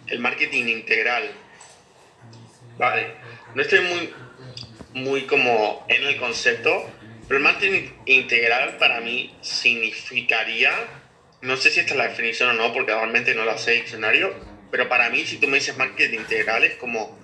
el 0.09 0.19
marketing 0.19 0.67
integral. 0.67 1.31
Vale, 2.79 3.15
no 3.55 3.63
estoy 3.63 3.81
muy, 3.81 4.15
muy 4.95 5.23
como 5.27 5.85
en 5.89 6.05
el 6.05 6.19
concepto, 6.19 6.89
pero 7.29 7.39
el 7.39 7.45
marketing 7.45 7.89
integral 8.07 8.77
para 8.79 9.01
mí 9.01 9.35
significaría, 9.41 10.73
no 11.41 11.57
sé 11.57 11.71
si 11.71 11.81
esta 11.81 11.93
es 11.93 11.99
la 11.99 12.09
definición 12.09 12.51
o 12.51 12.53
no, 12.53 12.73
porque 12.73 12.95
realmente 12.95 13.35
no 13.35 13.45
la 13.45 13.59
sé 13.59 13.73
diccionario, 13.73 14.35
pero 14.71 14.89
para 14.89 15.11
mí 15.11 15.25
si 15.25 15.39
tú 15.39 15.49
me 15.49 15.59
dices 15.59 15.77
marketing 15.77 16.19
integral 16.19 16.65
es 16.65 16.75
como, 16.77 17.19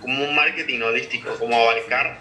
como 0.00 0.24
un 0.24 0.34
marketing 0.34 0.80
holístico, 0.80 1.36
como 1.38 1.56
abarcar 1.56 2.20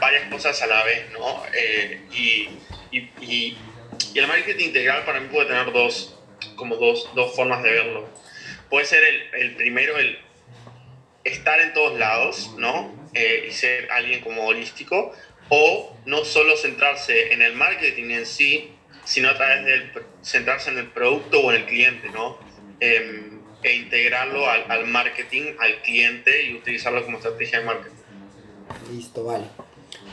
varias 0.00 0.28
cosas 0.30 0.60
a 0.62 0.66
la 0.66 0.84
vez, 0.84 1.10
¿no? 1.12 1.42
Eh, 1.54 2.00
y, 2.12 2.48
y, 2.90 3.10
y, 3.20 3.58
el 4.14 4.26
marketing 4.26 4.66
integral 4.66 5.04
para 5.04 5.20
mí 5.20 5.28
puede 5.30 5.48
tener 5.48 5.72
dos, 5.72 6.18
como 6.56 6.76
dos, 6.76 7.10
dos 7.14 7.34
formas 7.34 7.62
de 7.62 7.70
verlo. 7.70 8.08
Puede 8.68 8.86
ser 8.86 9.04
el, 9.04 9.34
el 9.34 9.56
primero, 9.56 9.98
el 9.98 10.18
estar 11.24 11.60
en 11.60 11.72
todos 11.72 11.98
lados, 11.98 12.54
¿no? 12.56 12.94
Eh, 13.14 13.46
y 13.48 13.52
ser 13.52 13.90
alguien 13.90 14.20
como 14.22 14.44
holístico, 14.46 15.12
o 15.48 15.96
no 16.06 16.24
solo 16.24 16.56
centrarse 16.56 17.32
en 17.32 17.42
el 17.42 17.54
marketing 17.54 18.10
en 18.10 18.26
sí, 18.26 18.72
sino 19.04 19.30
a 19.30 19.36
través 19.36 19.64
de 19.64 20.02
centrarse 20.22 20.70
en 20.70 20.78
el 20.78 20.86
producto 20.88 21.40
o 21.40 21.52
en 21.52 21.62
el 21.62 21.66
cliente, 21.66 22.08
¿no? 22.10 22.38
Em, 22.80 23.31
e 23.62 23.76
integrarlo 23.76 24.48
al, 24.48 24.70
al, 24.70 24.86
marketing, 24.86 25.54
al 25.58 25.82
cliente 25.82 26.44
y 26.44 26.54
utilizarlo 26.54 27.04
como 27.04 27.18
estrategia 27.18 27.60
de 27.60 27.64
marketing. 27.64 27.96
Listo, 28.92 29.24
vale. 29.24 29.44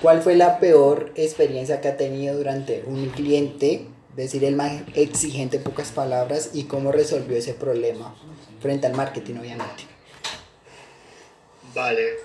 ¿Cuál 0.02 0.22
fue 0.22 0.36
la 0.36 0.60
peor 0.60 1.12
experiencia 1.16 1.82
que 1.82 1.88
ha 1.88 1.98
tenido 1.98 2.38
durante 2.38 2.84
un 2.86 3.10
cliente? 3.10 3.86
Decir 4.16 4.44
el 4.44 4.56
más 4.56 4.82
exigente 4.96 5.58
en 5.58 5.64
pocas 5.64 5.92
palabras 5.92 6.52
y 6.54 6.66
cómo 6.66 6.92
resolvió 6.92 7.38
ese 7.38 7.54
problema 7.54 8.16
frente 8.62 8.88
al 8.88 8.94
marketing, 8.94 9.36
obviamente. 9.36 9.84
Vale. 11.74 12.16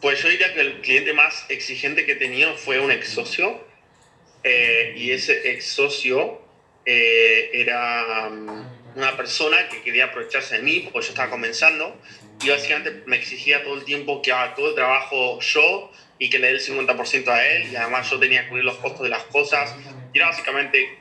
Pues 0.00 0.22
yo 0.22 0.28
diría 0.28 0.52
que 0.52 0.60
el 0.60 0.80
cliente 0.80 1.12
más 1.14 1.46
exigente 1.48 2.04
que 2.04 2.12
he 2.12 2.16
tenido 2.16 2.54
fue 2.56 2.78
un 2.78 2.90
ex 2.90 3.08
socio. 3.08 3.58
Eh, 4.42 4.92
y 4.96 5.10
ese 5.10 5.50
ex 5.52 5.66
socio 5.66 6.40
eh, 6.84 7.50
era 7.54 8.28
mm, 8.28 8.83
una 8.96 9.16
persona 9.16 9.68
que 9.68 9.82
quería 9.82 10.06
aprovecharse 10.06 10.56
de 10.56 10.62
mí 10.62 10.80
porque 10.80 11.06
yo 11.06 11.12
estaba 11.12 11.30
comenzando 11.30 11.96
y 12.42 12.50
básicamente 12.50 13.02
me 13.06 13.16
exigía 13.16 13.62
todo 13.64 13.74
el 13.74 13.84
tiempo 13.84 14.22
que 14.22 14.32
haga 14.32 14.54
todo 14.54 14.70
el 14.70 14.74
trabajo 14.74 15.40
yo 15.40 15.90
y 16.18 16.30
que 16.30 16.38
le 16.38 16.48
dé 16.48 16.52
el 16.54 16.60
50% 16.60 17.28
a 17.28 17.46
él 17.46 17.72
y 17.72 17.76
además 17.76 18.08
yo 18.10 18.18
tenía 18.18 18.42
que 18.42 18.48
cubrir 18.50 18.64
los 18.64 18.76
costos 18.76 19.02
de 19.02 19.08
las 19.08 19.24
cosas. 19.24 19.74
Y 20.12 20.18
era 20.18 20.28
básicamente 20.28 20.98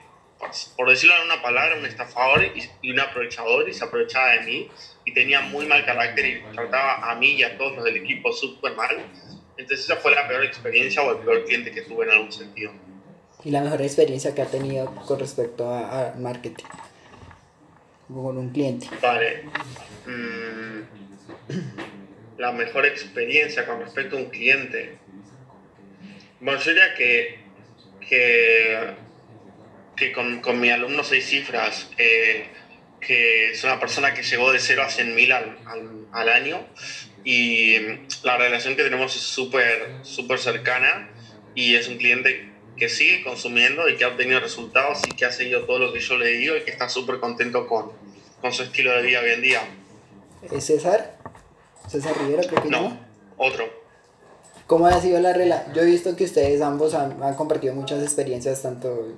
por 0.75 0.89
decirlo 0.89 1.15
en 1.17 1.25
una 1.25 1.41
palabra, 1.41 1.77
un 1.77 1.85
estafador 1.85 2.43
y, 2.81 2.91
un 2.91 2.99
aprovechador 2.99 3.67
y 3.69 3.73
se 3.73 3.83
aprovechaba 3.83 4.33
de 4.33 4.41
mí 4.41 4.69
y 5.05 5.13
tenía 5.13 5.41
muy 5.41 5.65
mal 5.65 5.85
carácter 5.85 6.25
y 6.25 6.53
trataba 6.53 7.11
a 7.11 7.15
mí 7.15 7.31
y 7.31 7.43
a 7.43 7.57
todos 7.57 7.75
los 7.75 7.85
del 7.85 7.97
equipo 7.97 8.31
súper 8.31 8.75
mal. 8.75 8.97
Entonces 9.57 9.85
esa 9.85 9.97
fue 9.97 10.13
la 10.13 10.27
peor 10.27 10.43
experiencia 10.43 11.01
o 11.01 11.11
el 11.11 11.17
peor 11.19 11.45
cliente 11.45 11.71
que 11.71 11.81
tuve 11.81 12.05
en 12.05 12.11
algún 12.11 12.31
sentido. 12.31 12.71
¿Y 13.43 13.51
la 13.51 13.61
mejor 13.61 13.81
experiencia 13.81 14.33
que 14.33 14.41
ha 14.41 14.45
tenido 14.45 14.93
con 15.07 15.19
respecto 15.19 15.69
a, 15.69 16.13
marketing? 16.17 16.63
Con 18.13 18.37
un 18.37 18.49
cliente. 18.49 18.87
Vale. 19.01 19.43
Mm, 20.05 20.81
la 22.37 22.51
mejor 22.51 22.85
experiencia 22.85 23.65
con 23.65 23.79
respecto 23.79 24.17
a 24.17 24.19
un 24.19 24.29
cliente. 24.29 24.97
Bueno, 26.39 26.59
yo 26.59 26.71
diría 26.71 26.93
que, 26.95 27.39
que 28.07 28.93
que 29.95 30.11
con, 30.11 30.41
con 30.41 30.59
mi 30.59 30.69
alumno 30.69 31.03
seis 31.03 31.25
cifras, 31.25 31.89
eh, 31.97 32.45
que 32.99 33.51
es 33.51 33.63
una 33.63 33.79
persona 33.79 34.13
que 34.13 34.23
llegó 34.23 34.51
de 34.51 34.59
0 34.59 34.83
a 34.83 34.89
100 34.89 35.15
mil 35.15 35.31
al, 35.31 35.57
al, 36.11 36.29
año 36.29 36.65
y 37.23 37.77
la 38.23 38.37
relación 38.37 38.75
que 38.75 38.83
tenemos 38.83 39.15
es 39.15 39.21
súper, 39.21 39.97
súper 40.03 40.39
cercana 40.39 41.09
y 41.53 41.75
es 41.75 41.87
un 41.87 41.97
cliente 41.97 42.49
que 42.83 42.89
sigue 42.89 43.23
consumiendo 43.23 43.87
y 43.87 43.95
que 43.95 44.03
ha 44.03 44.09
obtenido 44.09 44.41
resultados 44.41 44.99
y 45.07 45.15
que 45.15 45.23
ha 45.23 45.31
seguido 45.31 45.63
todo 45.65 45.79
lo 45.79 45.93
que 45.93 46.01
yo 46.01 46.17
le 46.17 46.27
digo 46.31 46.57
y 46.57 46.63
que 46.63 46.71
está 46.71 46.89
súper 46.89 47.21
contento 47.21 47.65
con, 47.65 47.93
con, 48.41 48.51
su 48.51 48.63
estilo 48.63 48.91
de 48.91 49.03
vida 49.03 49.21
hoy 49.21 49.31
en 49.31 49.41
día. 49.41 49.61
¿Es 50.51 50.65
César? 50.65 51.15
¿César 51.87 52.13
Rivera 52.19 52.43
creo 52.45 52.61
que 52.61 52.69
no? 52.69 52.99
otro. 53.37 53.63
¿Cómo 54.67 54.85
ha 54.87 54.99
sido 54.99 55.21
la 55.21 55.31
relación? 55.31 55.73
Yo 55.73 55.81
he 55.83 55.85
visto 55.85 56.13
que 56.17 56.25
ustedes 56.25 56.61
ambos 56.61 56.93
han, 56.93 57.23
han 57.23 57.35
compartido 57.35 57.73
muchas 57.73 58.03
experiencias, 58.03 58.61
tanto 58.61 59.13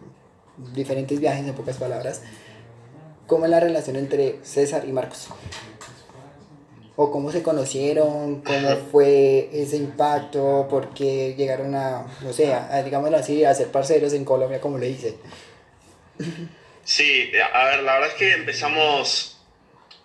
diferentes 0.76 1.20
viajes 1.20 1.48
en 1.48 1.56
pocas 1.56 1.78
palabras, 1.78 2.22
¿cómo 3.26 3.46
es 3.46 3.52
la 3.52 3.62
relación 3.62 3.96
entre 3.96 4.38
César 4.44 4.88
y 4.88 4.92
Marcos? 4.92 5.30
¿O 6.98 7.12
cómo 7.12 7.32
se 7.32 7.44
conocieron? 7.44 8.42
¿Cómo 8.42 8.78
fue 8.92 9.50
ese 9.52 9.75
impacto? 9.75 10.68
¿Por 10.70 10.94
qué 10.94 11.36
llegaron 11.38 11.75
a, 11.75 12.06
no 12.22 12.32
sé, 12.32 12.54
a, 12.54 12.82
digámoslo 12.84 13.18
así, 13.18 13.44
a 13.44 13.54
ser 13.54 13.68
parceros 13.68 14.14
en 14.14 14.24
Colombia, 14.24 14.62
como 14.62 14.78
le 14.78 14.88
dice? 14.88 15.18
Sí, 16.86 17.32
a 17.54 17.66
ver, 17.66 17.84
la 17.84 17.94
verdad 17.94 18.10
es 18.10 18.16
que 18.16 18.32
empezamos, 18.34 19.42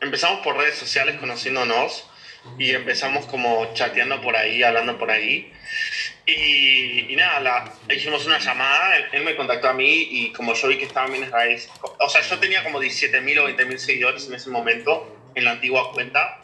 empezamos 0.01 0.41
por 0.41 0.57
redes 0.57 0.77
sociales 0.77 1.17
conociéndonos 1.21 2.07
y 2.59 2.71
empezamos 2.71 3.27
como 3.27 3.73
chateando 3.75 4.21
por 4.23 4.35
ahí, 4.35 4.63
hablando 4.63 4.99
por 4.99 5.11
ahí. 5.11 5.53
Y, 6.27 7.15
nada, 7.17 7.41
la, 7.41 7.95
hicimos 7.95 8.27
una 8.27 8.39
llamada, 8.39 8.97
él, 9.13 9.23
me 9.25 9.37
contactó 9.37 9.69
a 9.69 9.75
mí 9.75 10.09
y 10.11 10.33
como 10.33 10.55
yo 10.55 10.69
vi 10.69 10.79
que 10.79 10.87
estaba 10.87 11.15
en 11.15 11.31
raíces, 11.31 11.71
o 11.83 12.09
sea, 12.09 12.23
yo 12.23 12.39
tenía 12.39 12.65
como 12.65 12.81
17.000 12.81 13.39
o 13.41 13.49
20.000 13.49 13.77
seguidores 13.77 14.27
en 14.27 14.35
ese 14.35 14.51
momento 14.51 15.17
en 15.35 15.45
la 15.45 15.53
antigua 15.53 15.93
cuenta 15.93 16.40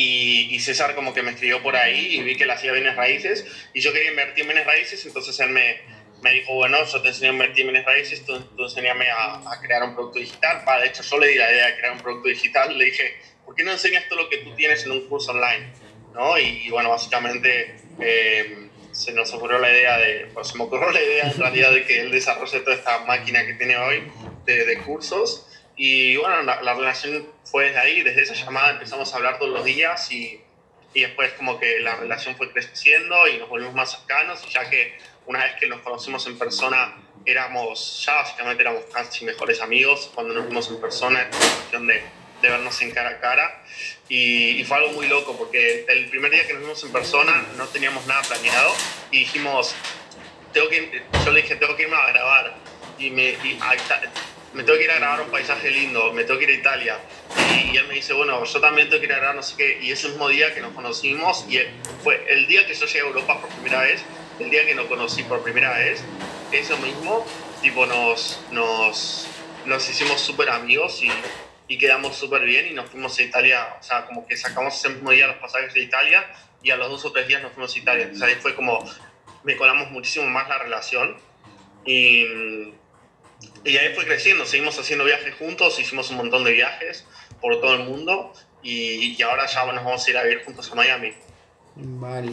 y, 0.00 0.54
y, 0.54 0.60
César 0.60 0.94
como 0.94 1.12
que 1.12 1.24
me 1.24 1.32
escribió 1.32 1.60
por 1.60 1.74
ahí 1.74 2.14
y 2.14 2.22
vi 2.22 2.36
que 2.36 2.44
él 2.44 2.50
hacía 2.52 2.70
bienes 2.70 2.94
raíces 2.94 3.44
y 3.74 3.80
yo 3.80 3.92
quería 3.92 4.10
invertir 4.10 4.42
en 4.42 4.46
bienes 4.46 4.64
raíces, 4.64 5.04
entonces 5.04 5.40
él 5.40 5.50
me, 5.50 5.80
me 6.22 6.34
dijo, 6.34 6.54
bueno, 6.54 6.78
yo 6.84 7.02
te 7.02 7.08
enseño 7.08 7.30
a 7.30 7.32
invertir 7.32 7.66
en 7.66 7.72
bienes 7.72 7.84
raíces, 7.84 8.24
tú, 8.24 8.40
tú 8.56 8.62
enseñame 8.62 9.10
a, 9.10 9.40
a, 9.50 9.60
crear 9.60 9.82
un 9.82 9.96
producto 9.96 10.20
digital. 10.20 10.62
de 10.80 10.86
hecho, 10.86 11.02
yo 11.02 11.18
le 11.18 11.26
di 11.26 11.34
la 11.34 11.50
idea 11.50 11.66
de 11.66 11.76
crear 11.78 11.92
un 11.94 11.98
producto 11.98 12.28
digital, 12.28 12.78
le 12.78 12.84
dije, 12.84 13.16
¿por 13.44 13.56
qué 13.56 13.64
no 13.64 13.72
enseñas 13.72 14.08
todo 14.08 14.22
lo 14.22 14.28
que 14.28 14.38
tú 14.38 14.54
tienes 14.54 14.84
en 14.84 14.92
un 14.92 15.08
curso 15.08 15.32
online? 15.32 15.66
¿No? 16.14 16.38
Y, 16.38 16.70
bueno, 16.70 16.90
básicamente... 16.90 17.76
Eh, 18.00 18.64
se 18.92 19.12
nos 19.12 19.32
ocurrió 19.32 19.58
la 19.58 19.70
idea 19.70 19.96
de, 19.98 20.28
pues 20.34 20.48
se 20.48 20.58
me 20.58 20.64
ocurrió 20.64 20.90
la 20.90 21.00
idea 21.00 21.30
en 21.30 21.38
realidad 21.38 21.70
de 21.70 21.84
que 21.84 22.00
él 22.00 22.10
desarrolle 22.10 22.58
toda 22.60 22.74
esta 22.74 23.04
máquina 23.04 23.46
que 23.46 23.54
tiene 23.54 23.76
hoy 23.76 24.02
de, 24.44 24.64
de 24.64 24.78
cursos. 24.78 25.47
Y 25.78 26.16
bueno, 26.16 26.42
la, 26.42 26.60
la, 26.60 26.74
relación 26.74 27.26
fue 27.44 27.66
desde 27.66 27.78
ahí, 27.78 28.02
desde 28.02 28.22
esa 28.22 28.34
llamada 28.34 28.72
empezamos 28.72 29.10
a 29.12 29.16
hablar 29.16 29.38
todos 29.38 29.52
los 29.52 29.64
días 29.64 30.10
y, 30.12 30.40
y 30.92 31.02
después 31.02 31.32
como 31.34 31.58
que 31.58 31.80
la 31.80 31.96
relación 31.96 32.36
fue 32.36 32.52
creciendo 32.52 33.26
y 33.28 33.38
nos 33.38 33.48
volvimos 33.48 33.74
más 33.74 33.92
cercanos 33.92 34.44
y 34.46 34.50
ya 34.50 34.68
que 34.68 34.98
una 35.26 35.44
vez 35.44 35.54
que 35.58 35.66
nos 35.66 35.80
conocimos 35.80 36.26
en 36.26 36.36
persona 36.36 36.96
éramos, 37.24 38.04
ya 38.04 38.14
básicamente 38.14 38.62
éramos 38.62 38.84
casi 38.92 39.24
mejores 39.24 39.62
amigos 39.62 40.10
cuando 40.14 40.34
nos 40.34 40.48
vimos 40.48 40.68
en 40.68 40.80
persona, 40.80 41.22
en 41.22 41.30
cuestión 41.30 41.86
de 41.86 42.02
de 42.42 42.48
vernos 42.48 42.80
en 42.82 42.90
cara 42.90 43.10
a 43.10 43.20
cara. 43.20 43.62
Y, 44.08 44.64
fue 44.64 44.78
algo 44.78 44.92
muy 44.92 45.06
loco 45.06 45.36
porque 45.36 45.84
el 45.88 46.08
primer 46.08 46.30
día 46.30 46.46
que 46.46 46.54
nos 46.54 46.62
vimos 46.62 46.84
en 46.84 46.92
persona 46.92 47.46
no 47.56 47.66
teníamos 47.68 48.06
nada 48.06 48.22
planeado 48.22 48.72
y 49.10 49.20
dijimos, 49.20 49.74
tengo 50.52 50.68
que, 50.68 51.02
yo 51.24 51.30
le 51.30 51.42
dije, 51.42 51.56
tengo 51.56 51.76
que 51.76 51.82
irme 51.84 51.96
a 51.96 52.06
grabar. 52.08 52.56
Y 52.98 53.10
me, 53.10 53.36
me 54.54 54.62
tengo 54.62 54.78
que 54.78 54.84
ir 54.84 54.90
a 54.90 54.98
grabar 54.98 55.20
un 55.22 55.30
paisaje 55.30 55.70
lindo, 55.70 56.12
me 56.12 56.24
tengo 56.24 56.38
que 56.38 56.44
ir 56.44 56.50
a 56.50 56.54
Italia. 56.54 56.98
Y, 57.54 57.76
él 57.76 57.86
me 57.86 57.94
dice, 57.94 58.12
bueno, 58.12 58.42
yo 58.44 58.60
también 58.60 58.88
tengo 58.88 59.00
que 59.00 59.06
ir 59.06 59.12
a 59.12 59.16
grabar 59.16 59.36
no 59.36 59.42
sé 59.42 59.56
qué. 59.56 59.78
Y 59.82 59.92
ese 59.92 60.08
mismo 60.08 60.28
día 60.28 60.54
que 60.54 60.60
nos 60.60 60.72
conocimos, 60.72 61.44
y 61.48 61.58
fue 62.02 62.24
el 62.28 62.46
día 62.46 62.66
que 62.66 62.74
yo 62.74 62.86
llegué 62.86 63.00
a 63.00 63.06
Europa 63.08 63.40
por 63.40 63.50
primera 63.50 63.82
vez, 63.82 64.02
el 64.38 64.50
día 64.50 64.64
que 64.64 64.74
nos 64.74 64.86
conocí 64.86 65.22
por 65.24 65.42
primera 65.42 65.76
vez, 65.78 66.02
eso 66.52 66.76
mismo, 66.78 67.26
tipo, 67.60 67.86
nos, 67.86 68.40
nos, 68.50 69.26
nos 69.66 69.88
hicimos 69.90 70.20
súper 70.20 70.50
amigos 70.50 71.02
y 71.02 71.10
y 71.68 71.76
quedamos 71.76 72.16
súper 72.16 72.42
bien 72.44 72.66
y 72.66 72.70
nos 72.70 72.88
fuimos 72.88 73.16
a 73.18 73.22
Italia, 73.22 73.76
o 73.78 73.82
sea, 73.82 74.06
como 74.06 74.26
que 74.26 74.36
sacamos 74.36 74.74
ese 74.74 74.88
mismo 74.88 75.10
día 75.10 75.26
los 75.26 75.36
pasajes 75.36 75.74
de 75.74 75.82
Italia 75.82 76.26
y 76.62 76.70
a 76.70 76.76
los 76.76 76.88
dos 76.88 77.04
o 77.04 77.12
tres 77.12 77.28
días 77.28 77.42
nos 77.42 77.52
fuimos 77.52 77.74
a 77.74 77.78
Italia. 77.78 78.04
Entonces 78.04 78.26
ahí 78.26 78.34
fue 78.40 78.54
como, 78.54 78.82
mejoramos 79.44 79.90
muchísimo 79.90 80.26
más 80.26 80.48
la 80.48 80.58
relación 80.58 81.16
y, 81.84 82.72
y 83.64 83.76
ahí 83.76 83.94
fue 83.94 84.04
creciendo, 84.04 84.46
seguimos 84.46 84.78
haciendo 84.78 85.04
viajes 85.04 85.34
juntos, 85.34 85.78
hicimos 85.78 86.10
un 86.10 86.18
montón 86.18 86.44
de 86.44 86.52
viajes 86.52 87.04
por 87.40 87.60
todo 87.60 87.74
el 87.74 87.84
mundo 87.84 88.32
y, 88.62 89.20
ahora 89.22 89.46
ya 89.46 89.70
nos 89.72 89.84
vamos 89.84 90.06
a 90.06 90.10
ir 90.10 90.16
a 90.16 90.22
vivir 90.22 90.44
juntos 90.44 90.70
a 90.70 90.74
Miami. 90.74 91.12
Vale. 91.76 92.32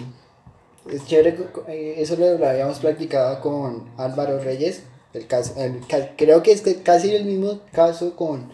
Es 0.90 1.06
chévere, 1.08 1.36
eh, 1.68 1.96
eso 1.98 2.16
lo 2.16 2.48
habíamos 2.48 2.80
practicado 2.80 3.42
con 3.42 3.90
Álvaro 3.98 4.40
Reyes, 4.40 4.84
el 5.14 5.28
caso, 5.28 5.56
el, 5.58 5.82
creo 6.16 6.44
que 6.44 6.52
es 6.52 6.64
casi 6.84 7.16
el 7.16 7.26
mismo 7.26 7.62
caso 7.72 8.16
con 8.16 8.52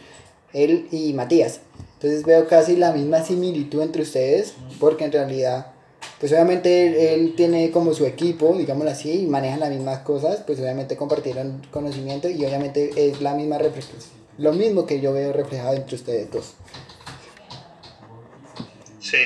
él 0.53 0.87
y 0.91 1.13
Matías. 1.13 1.61
Entonces 1.93 2.23
veo 2.23 2.47
casi 2.47 2.77
la 2.77 2.93
misma 2.93 3.23
similitud 3.23 3.81
entre 3.81 4.01
ustedes, 4.01 4.55
porque 4.79 5.05
en 5.05 5.11
realidad, 5.11 5.70
pues 6.21 6.31
obviamente 6.31 7.15
él, 7.15 7.33
tiene 7.35 7.71
como 7.71 7.95
su 7.95 8.05
equipo, 8.05 8.55
digámoslo 8.55 8.91
así, 8.91 9.23
y 9.23 9.25
manejan 9.25 9.59
las 9.59 9.71
mismas 9.71 9.99
cosas, 9.99 10.43
pues 10.45 10.59
obviamente 10.59 10.95
compartieron 10.95 11.61
conocimiento 11.71 12.29
y 12.29 12.45
obviamente 12.45 12.91
es 12.95 13.21
la 13.21 13.33
misma 13.33 13.57
lo 14.37 14.53
mismo 14.53 14.85
que 14.85 15.01
yo 15.01 15.13
veo 15.13 15.33
reflejado 15.33 15.73
entre 15.73 15.95
ustedes 15.95 16.31
dos. 16.31 16.53
Sí. 18.99 19.17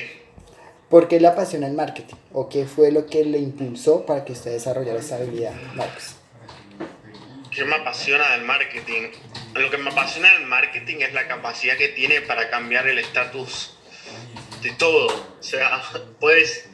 ¿Por 0.88 1.06
qué 1.06 1.20
le 1.20 1.28
apasiona 1.28 1.66
el 1.66 1.74
marketing? 1.74 2.16
¿O 2.32 2.48
qué 2.48 2.64
fue 2.64 2.90
lo 2.90 3.04
que 3.04 3.24
le 3.24 3.38
impulsó 3.38 4.06
para 4.06 4.24
que 4.24 4.32
usted 4.32 4.52
desarrollara 4.52 4.98
esa 4.98 5.16
habilidad, 5.16 5.52
Marcos? 5.74 6.16
¿Qué 7.50 7.64
me 7.64 7.76
apasiona 7.76 8.32
del 8.32 8.42
marketing? 8.42 9.10
Lo 9.54 9.70
que 9.70 9.76
me 9.76 9.90
apasiona 9.90 10.32
del 10.32 10.46
marketing 10.46 10.96
es 11.00 11.12
la 11.12 11.28
capacidad 11.28 11.76
que 11.76 11.88
tiene 11.88 12.22
para 12.22 12.48
cambiar 12.48 12.88
el 12.88 12.98
estatus 12.98 13.76
de 14.62 14.70
todo. 14.72 15.06
O 15.06 15.42
sea, 15.42 15.82
puedes, 16.20 16.68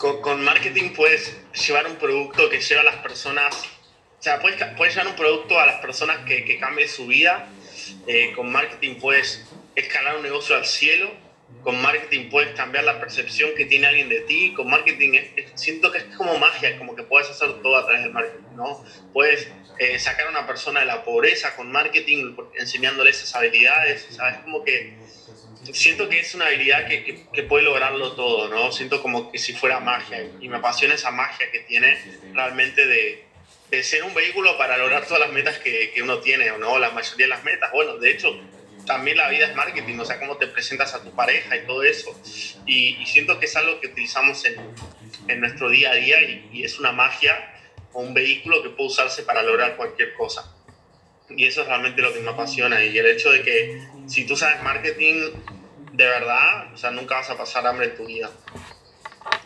con, 0.00 0.42
marketing 0.42 0.90
puedes 0.90 1.36
llevar 1.66 1.86
un 1.86 1.96
producto 1.96 2.48
que 2.48 2.60
lleva 2.60 2.80
a 2.80 2.84
las 2.84 2.96
personas, 2.96 3.54
o 4.18 4.22
sea, 4.22 4.40
puedes, 4.40 4.62
puedes 4.76 4.94
llevar 4.94 5.08
un 5.08 5.16
producto 5.16 5.60
a 5.60 5.66
las 5.66 5.80
personas 5.80 6.24
que, 6.26 6.44
que 6.44 6.58
cambie 6.58 6.88
su 6.88 7.06
vida. 7.06 7.48
Eh, 8.06 8.32
con 8.34 8.50
marketing 8.50 8.96
puedes 9.00 9.46
escalar 9.74 10.16
un 10.16 10.22
negocio 10.22 10.56
al 10.56 10.64
cielo 10.64 11.10
con 11.62 11.80
marketing 11.82 12.30
puedes 12.30 12.54
cambiar 12.54 12.84
la 12.84 12.98
percepción 12.98 13.50
que 13.54 13.66
tiene 13.66 13.86
alguien 13.86 14.08
de 14.08 14.20
ti, 14.20 14.54
con 14.54 14.70
marketing 14.70 15.18
siento 15.54 15.92
que 15.92 15.98
es 15.98 16.04
como 16.16 16.38
magia, 16.38 16.78
como 16.78 16.96
que 16.96 17.02
puedes 17.02 17.28
hacer 17.28 17.60
todo 17.60 17.76
a 17.76 17.84
través 17.84 18.02
del 18.04 18.12
marketing, 18.12 18.56
¿no? 18.56 18.82
Puedes 19.12 19.48
eh, 19.78 19.98
sacar 19.98 20.28
a 20.28 20.30
una 20.30 20.46
persona 20.46 20.80
de 20.80 20.86
la 20.86 21.04
pobreza 21.04 21.54
con 21.56 21.70
marketing, 21.70 22.34
enseñándole 22.58 23.10
esas 23.10 23.34
habilidades, 23.34 24.06
¿sabes? 24.10 24.38
Como 24.38 24.64
que 24.64 24.94
siento 25.72 26.08
que 26.08 26.20
es 26.20 26.34
una 26.34 26.46
habilidad 26.46 26.86
que, 26.86 27.26
que, 27.32 27.42
puede 27.42 27.64
lograrlo 27.64 28.12
todo, 28.12 28.48
¿no? 28.48 28.72
Siento 28.72 29.02
como 29.02 29.30
que 29.30 29.38
si 29.38 29.52
fuera 29.52 29.80
magia 29.80 30.24
y 30.40 30.48
me 30.48 30.58
apasiona 30.58 30.94
esa 30.94 31.10
magia 31.10 31.50
que 31.50 31.60
tiene 31.60 31.98
realmente 32.32 32.86
de, 32.86 33.24
de 33.70 33.82
ser 33.82 34.04
un 34.04 34.14
vehículo 34.14 34.56
para 34.58 34.76
lograr 34.78 35.04
todas 35.06 35.20
las 35.20 35.32
metas 35.32 35.58
que, 35.58 35.92
que 35.92 36.02
uno 36.02 36.18
tiene, 36.18 36.50
¿o 36.50 36.58
no? 36.58 36.78
La 36.78 36.90
mayoría 36.90 37.26
de 37.26 37.30
las 37.30 37.44
metas, 37.44 37.70
bueno, 37.72 37.96
de 37.98 38.10
hecho 38.10 38.38
también 38.86 39.16
la 39.16 39.28
vida 39.28 39.46
es 39.46 39.54
marketing, 39.54 39.98
o 39.98 40.04
sea, 40.04 40.18
cómo 40.18 40.36
te 40.36 40.46
presentas 40.46 40.94
a 40.94 41.02
tu 41.02 41.10
pareja 41.14 41.56
y 41.56 41.66
todo 41.66 41.82
eso. 41.82 42.18
Y, 42.66 42.96
siento 43.06 43.38
que 43.38 43.46
es 43.46 43.56
algo 43.56 43.80
que 43.80 43.88
utilizamos 43.88 44.44
en, 44.44 44.56
en 45.28 45.40
nuestro 45.40 45.70
día 45.70 45.92
a 45.92 45.94
día 45.94 46.20
y, 46.22 46.64
es 46.64 46.78
una 46.78 46.92
magia 46.92 47.54
o 47.92 48.00
un 48.00 48.14
vehículo 48.14 48.62
que 48.62 48.70
puede 48.70 48.88
usarse 48.88 49.22
para 49.22 49.42
lograr 49.42 49.76
cualquier 49.76 50.14
cosa. 50.14 50.54
Y 51.36 51.46
eso 51.46 51.62
es 51.62 51.68
realmente 51.68 52.02
lo 52.02 52.12
que 52.12 52.20
me 52.20 52.30
apasiona. 52.30 52.84
Y 52.84 52.96
el 52.96 53.06
hecho 53.06 53.30
de 53.30 53.42
que 53.42 53.82
si 54.06 54.26
tú 54.26 54.36
sabes 54.36 54.62
marketing 54.62 55.30
de 55.92 56.04
verdad, 56.04 56.72
o 56.72 56.76
sea, 56.76 56.90
nunca 56.90 57.16
vas 57.16 57.30
a 57.30 57.36
pasar 57.36 57.66
hambre 57.66 57.86
en 57.86 57.96
tu 57.96 58.06
vida. 58.06 58.30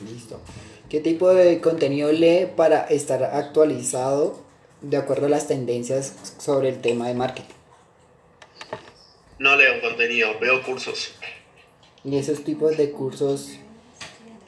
Listo. 0.00 0.40
¿Qué 0.88 1.00
tipo 1.00 1.32
de 1.32 1.60
contenido 1.60 2.12
lee 2.12 2.46
para 2.56 2.82
estar 2.82 3.24
actualizado 3.24 4.42
de 4.80 4.96
acuerdo 4.96 5.26
a 5.26 5.30
las 5.30 5.48
tendencias 5.48 6.36
sobre 6.38 6.68
el 6.68 6.80
tema 6.80 7.08
de 7.08 7.14
marketing? 7.14 7.54
No 9.38 9.56
leo 9.56 9.80
contenido, 9.80 10.38
veo 10.38 10.62
cursos. 10.62 11.14
¿Y 12.04 12.16
esos 12.18 12.44
tipos 12.44 12.76
de 12.76 12.92
cursos, 12.92 13.58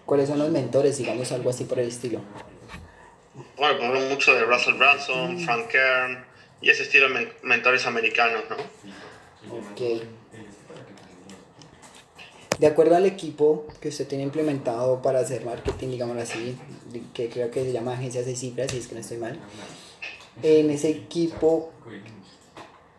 cuáles 0.05 0.29
son 0.29 0.39
los 0.39 0.51
mentores, 0.51 0.99
digamos, 0.99 1.33
algo 1.33 1.51
así 1.51 1.65
por 1.65 1.79
el 1.79 1.89
estilo? 1.89 2.21
Bueno, 3.57 3.93
veo 3.93 4.11
mucho 4.11 4.35
de 4.35 4.45
Russell 4.45 4.75
Branson, 4.75 5.41
Frank 5.41 5.69
Kern 5.69 6.26
y 6.61 6.71
ese 6.71 6.85
estilo 6.85 7.09
de 7.09 7.33
mentores 7.43 7.87
americanos, 7.87 8.43
¿no? 8.49 8.57
Ok. 9.57 10.03
De 12.59 12.67
acuerdo 12.67 12.97
al 12.97 13.05
equipo 13.05 13.67
que 13.81 13.89
usted 13.89 14.07
tiene 14.07 14.25
implementado 14.25 15.03
para 15.03 15.21
hacer 15.21 15.45
marketing, 15.45 15.89
digamos 15.89 16.17
así, 16.17 16.57
que 17.13 17.29
creo 17.29 17.51
que 17.51 17.63
se 17.65 17.73
llama 17.73 17.93
agencias 17.93 18.25
de 18.25 18.35
cifras, 18.35 18.71
si 18.71 18.79
es 18.79 18.87
que 18.87 18.95
no 18.95 19.03
estoy 19.03 19.19
mal, 19.19 19.39
en 20.43 20.71
ese 20.71 20.89
equipo, 20.89 21.71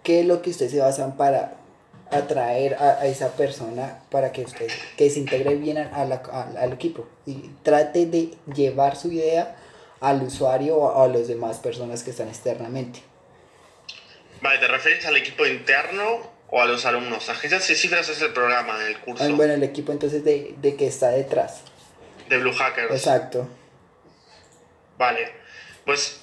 ¿qué 0.03 0.19
es 0.19 0.25
lo 0.27 0.43
que 0.43 0.51
usted 0.51 0.69
se 0.69 0.79
basa 0.79 1.17
para 1.17 1.57
atraer 2.11 2.75
a, 2.75 3.05
esa 3.07 3.31
persona 3.31 3.99
para 4.11 4.31
que 4.31 4.43
usted 4.43 4.67
que 4.95 5.09
se 5.09 5.19
integre 5.19 5.55
bien 5.55 5.77
al 5.77 6.73
equipo 6.73 7.05
y 7.25 7.49
trate 7.63 8.05
de 8.05 8.33
llevar 8.53 8.95
su 8.95 9.11
idea 9.11 9.57
al 9.99 10.21
usuario 10.21 10.77
o 10.77 11.03
a 11.03 11.07
las 11.07 11.27
demás 11.27 11.57
personas 11.57 12.03
que 12.03 12.11
están 12.11 12.27
externamente. 12.27 13.01
Vale, 14.41 14.59
¿te 14.59 14.67
refieres 14.67 15.05
al 15.05 15.17
equipo 15.17 15.45
interno 15.45 16.31
o 16.49 16.61
a 16.61 16.65
los 16.65 16.85
alumnos? 16.85 17.29
Agencias 17.29 17.69
y 17.69 17.75
cifras 17.75 18.09
es 18.09 18.21
el 18.21 18.33
programa, 18.33 18.85
el 18.87 18.97
curso. 18.99 19.23
Ah, 19.23 19.27
bueno, 19.31 19.53
el 19.53 19.63
equipo 19.63 19.91
entonces 19.91 20.23
de, 20.23 20.55
de 20.57 20.75
que 20.75 20.87
está 20.87 21.09
detrás. 21.09 21.61
De 22.29 22.37
Blue 22.37 22.53
Hackers. 22.53 22.91
Exacto. 22.91 23.47
Vale, 24.97 25.31
pues 25.85 26.21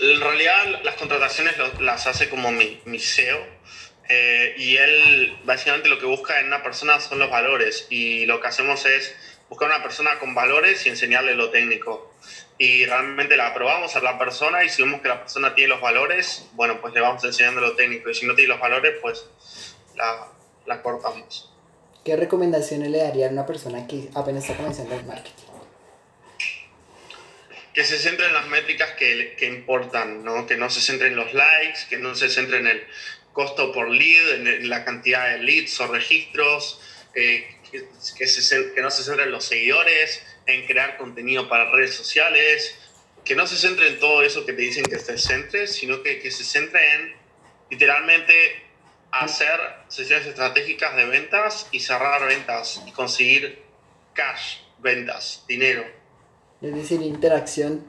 en 0.00 0.20
realidad 0.20 0.82
las 0.82 0.94
contrataciones 0.94 1.54
las 1.80 2.06
hace 2.06 2.28
como 2.28 2.50
mi, 2.50 2.80
mi 2.84 2.98
SEO 2.98 3.44
eh, 4.08 4.54
y 4.56 4.76
él 4.76 5.38
básicamente 5.44 5.88
lo 5.88 5.98
que 5.98 6.06
busca 6.06 6.40
en 6.40 6.46
una 6.46 6.62
persona 6.62 7.00
son 7.00 7.18
los 7.18 7.30
valores 7.30 7.86
y 7.90 8.26
lo 8.26 8.40
que 8.40 8.48
hacemos 8.48 8.84
es 8.86 9.14
buscar 9.52 9.68
una 9.68 9.82
persona 9.82 10.18
con 10.18 10.34
valores 10.34 10.86
y 10.86 10.88
enseñarle 10.88 11.34
lo 11.34 11.50
técnico. 11.50 12.14
Y 12.56 12.86
realmente 12.86 13.36
la 13.36 13.48
aprobamos 13.48 13.94
a 13.96 14.00
la 14.00 14.18
persona 14.18 14.64
y 14.64 14.70
si 14.70 14.80
vemos 14.80 15.02
que 15.02 15.08
la 15.08 15.20
persona 15.20 15.54
tiene 15.54 15.68
los 15.68 15.80
valores, 15.82 16.48
bueno, 16.54 16.80
pues 16.80 16.94
le 16.94 17.02
vamos 17.02 17.22
enseñando 17.22 17.60
lo 17.60 17.76
técnico 17.76 18.08
y 18.08 18.14
si 18.14 18.26
no 18.26 18.34
tiene 18.34 18.48
los 18.48 18.60
valores, 18.60 18.94
pues 19.02 19.26
la, 19.94 20.28
la 20.64 20.80
cortamos. 20.80 21.52
¿Qué 22.02 22.16
recomendaciones 22.16 22.88
le 22.88 23.02
daría 23.02 23.26
a 23.26 23.30
una 23.30 23.44
persona 23.44 23.86
que 23.86 24.08
apenas 24.14 24.44
está 24.44 24.56
comenzando 24.56 24.94
el 24.94 25.04
marketing? 25.04 25.44
que 27.74 27.84
se 27.84 27.96
centre 27.96 28.26
en 28.26 28.34
las 28.34 28.48
métricas 28.48 28.90
que, 28.98 29.34
que, 29.38 29.46
importan, 29.46 30.22
¿no? 30.22 30.46
que 30.46 30.58
no 30.58 30.68
se 30.68 30.82
centre 30.82 31.08
en 31.08 31.16
los 31.16 31.32
likes, 31.32 31.80
que 31.88 31.96
no 31.96 32.14
se 32.14 32.28
centre 32.28 32.58
en 32.58 32.66
el, 32.66 32.82
costo 33.32 33.72
por 33.72 33.88
lead, 33.88 34.46
en 34.46 34.68
la 34.68 34.84
cantidad 34.84 35.30
de 35.30 35.38
leads 35.38 35.80
o 35.80 35.86
registros, 35.86 36.80
eh, 37.14 37.46
que, 37.72 38.26
se, 38.26 38.72
que, 38.72 38.82
no 38.82 38.90
se 38.90 39.02
centre 39.02 39.24
en 39.24 39.30
los 39.30 39.44
seguidores, 39.44 40.22
en 40.46 40.66
crear 40.66 40.98
contenido 40.98 41.48
para 41.48 41.70
redes 41.70 41.94
sociales, 41.94 42.78
que 43.24 43.34
no 43.34 43.46
se 43.46 43.56
centre 43.56 43.88
en 43.88 43.98
todo 43.98 44.22
eso 44.22 44.44
que 44.44 44.52
te 44.52 44.62
dicen 44.62 44.84
que 44.84 44.98
te 44.98 45.16
centres, 45.16 45.74
sino 45.74 46.02
que, 46.02 46.20
que 46.20 46.30
se 46.30 46.44
centre 46.44 46.80
en 46.94 47.14
literalmente 47.70 48.34
hacer 49.10 49.58
sesiones 49.88 50.26
estratégicas 50.26 50.96
de 50.96 51.04
ventas 51.06 51.68
y 51.72 51.80
cerrar 51.80 52.26
ventas 52.26 52.82
y 52.86 52.92
conseguir 52.92 53.62
cash, 54.12 54.58
ventas, 54.78 55.44
dinero. 55.48 55.84
Es 56.60 56.74
decir, 56.74 57.02
interacción 57.02 57.84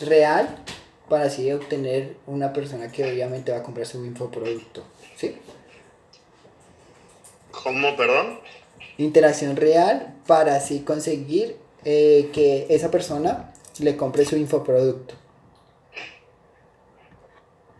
real 0.00 0.58
para 1.08 1.24
así 1.24 1.50
obtener 1.52 2.16
una 2.26 2.52
persona 2.52 2.90
que 2.90 3.04
obviamente 3.04 3.52
va 3.52 3.58
a 3.58 3.62
comprar 3.62 3.86
su 3.86 4.04
infoproducto. 4.04 4.84
¿Sí? 5.16 5.36
¿Cómo, 7.64 7.96
perdón? 7.96 8.38
Interacción 8.98 9.56
real 9.56 10.14
para 10.26 10.54
así 10.54 10.80
conseguir 10.80 11.56
eh, 11.84 12.30
que 12.32 12.66
esa 12.68 12.92
persona 12.92 13.52
le 13.80 13.96
compre 13.96 14.24
su 14.24 14.36
infoproducto. 14.36 15.14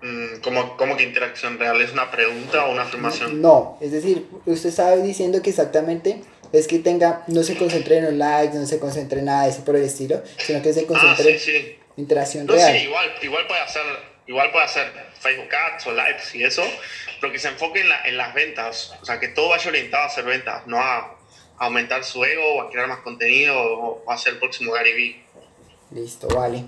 Mm, 0.03 0.41
¿Cómo, 0.43 0.77
¿Cómo, 0.77 0.97
que 0.97 1.05
interacción 1.05 1.59
real? 1.59 1.81
¿Es 1.81 1.93
una 1.93 2.11
pregunta 2.11 2.67
o 2.67 2.73
una 2.73 2.83
afirmación? 2.83 3.41
No, 3.41 3.79
es 3.81 3.93
decir, 3.93 4.27
usted 4.45 4.71
estaba 4.71 4.97
diciendo 4.97 5.41
que 5.41 5.51
exactamente 5.51 6.21
es 6.53 6.67
que 6.67 6.81
tenga, 6.81 7.23
no 7.29 7.43
se 7.43 7.57
concentre 7.57 7.99
en 7.99 8.05
los 8.05 8.15
likes, 8.15 8.57
no 8.57 8.67
se 8.67 8.81
concentre 8.81 9.21
en 9.21 9.27
nada 9.27 9.45
de 9.45 9.51
eso 9.51 9.65
por 9.65 9.77
el 9.77 9.83
estilo, 9.83 10.23
sino 10.39 10.61
que 10.63 10.73
se 10.73 10.81
ah, 10.81 10.87
concentre 10.89 11.35
ah, 11.35 11.39
sí, 11.39 11.53
sí 11.53 11.79
interacción 11.97 12.49
real. 12.49 12.73
Sí, 12.73 12.85
igual, 12.85 13.13
igual 13.23 13.47
puede 13.47 13.61
hacer, 13.61 13.83
igual 14.27 14.51
puede 14.51 14.65
hacer 14.65 14.93
Facebook 15.19 15.55
Ads 15.55 15.87
o 15.87 15.93
Lives 15.93 16.35
y 16.35 16.45
eso, 16.45 16.63
pero 17.21 17.33
que 17.33 17.39
se 17.39 17.49
enfoque 17.49 17.81
en, 17.81 17.89
la, 17.89 18.03
en 18.05 18.17
las 18.17 18.35
ventas, 18.35 18.95
o 19.01 19.05
sea, 19.05 19.21
que 19.21 19.29
todo 19.29 19.51
vaya 19.51 19.69
orientado 19.69 20.05
a 20.05 20.07
hacer 20.07 20.25
ventas, 20.25 20.67
no 20.67 20.79
a, 20.79 21.19
aumentar 21.57 22.03
su 22.03 22.25
ego 22.25 22.57
o 22.57 22.63
a 22.63 22.71
crear 22.71 22.89
más 22.89 22.99
contenido 22.99 23.55
o, 23.57 24.11
a 24.11 24.19
ser 24.19 24.35
el 24.35 24.39
próximo 24.41 24.73
Gary 24.73 24.93
Vee. 24.93 25.25
Listo, 25.93 26.27
vale. 26.29 26.65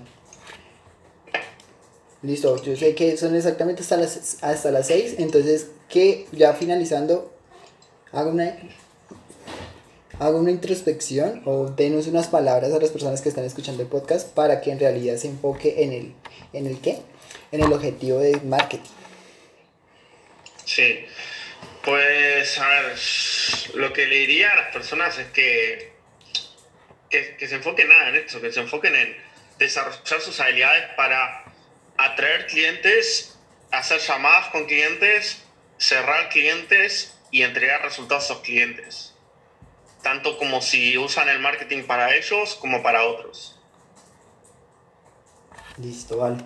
Listo, 2.21 2.63
yo 2.63 2.75
sé 2.75 2.95
que 2.95 3.17
son 3.17 3.35
exactamente 3.35 3.81
hasta 3.81 3.97
las, 3.97 4.41
hasta 4.41 4.71
las 4.71 4.87
6, 4.87 5.15
entonces 5.19 5.71
que 5.89 6.25
ya 6.31 6.53
finalizando, 6.53 7.33
hago 8.11 8.29
una 8.29 8.57
haga 10.19 10.37
una 10.37 10.51
introspección 10.51 11.43
o 11.45 11.65
denos 11.65 12.07
unas 12.07 12.27
palabras 12.27 12.71
a 12.71 12.79
las 12.79 12.89
personas 12.89 13.21
que 13.21 13.29
están 13.29 13.45
escuchando 13.45 13.83
el 13.83 13.87
podcast 13.87 14.29
para 14.33 14.61
que 14.61 14.71
en 14.71 14.79
realidad 14.79 15.17
se 15.17 15.27
enfoque 15.27 15.83
en 15.83 15.93
el, 15.93 16.13
en 16.53 16.65
el 16.65 16.79
qué, 16.79 16.99
en 17.51 17.63
el 17.63 17.71
objetivo 17.71 18.19
de 18.19 18.39
marketing. 18.41 18.89
Sí, 20.65 21.05
pues 21.83 22.59
a 22.59 22.67
ver, 22.67 22.99
lo 23.75 23.93
que 23.93 24.05
le 24.05 24.15
diría 24.17 24.51
a 24.51 24.55
las 24.55 24.73
personas 24.73 25.17
es 25.17 25.27
que, 25.27 25.93
que, 27.09 27.35
que 27.37 27.47
se 27.47 27.55
enfoquen 27.55 27.87
nada 27.87 28.09
en 28.09 28.15
esto, 28.15 28.41
que 28.41 28.51
se 28.51 28.59
enfoquen 28.59 28.95
en 28.95 29.17
desarrollar 29.59 30.21
sus 30.21 30.39
habilidades 30.39 30.93
para 30.95 31.45
atraer 31.97 32.47
clientes, 32.47 33.37
hacer 33.71 33.99
llamadas 33.99 34.47
con 34.49 34.65
clientes, 34.65 35.43
cerrar 35.77 36.29
clientes 36.29 37.17
y 37.31 37.43
entregar 37.43 37.81
resultados 37.81 38.23
a 38.29 38.33
esos 38.33 38.43
clientes 38.43 39.13
tanto 40.07 40.37
como 40.37 40.61
si 40.61 40.97
usan 40.97 41.27
el 41.27 41.39
marketing 41.39 41.83
para 41.83 42.15
ellos 42.15 42.55
como 42.55 42.81
para 42.81 43.03
otros. 43.03 43.59
Listo, 45.77 46.17
vale. 46.17 46.37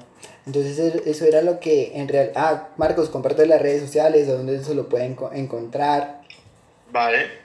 Entonces 0.45 0.79
eso 1.05 1.25
era 1.25 1.41
lo 1.41 1.59
que 1.59 1.91
en 1.95 2.07
real... 2.07 2.31
Ah, 2.35 2.69
Marcos, 2.77 3.09
comparte 3.09 3.45
las 3.45 3.61
redes 3.61 3.81
sociales, 3.81 4.27
donde 4.27 4.63
se 4.63 4.73
lo 4.73 4.89
pueden 4.89 5.15
co- 5.15 5.31
encontrar. 5.33 6.21
Vale. 6.91 7.39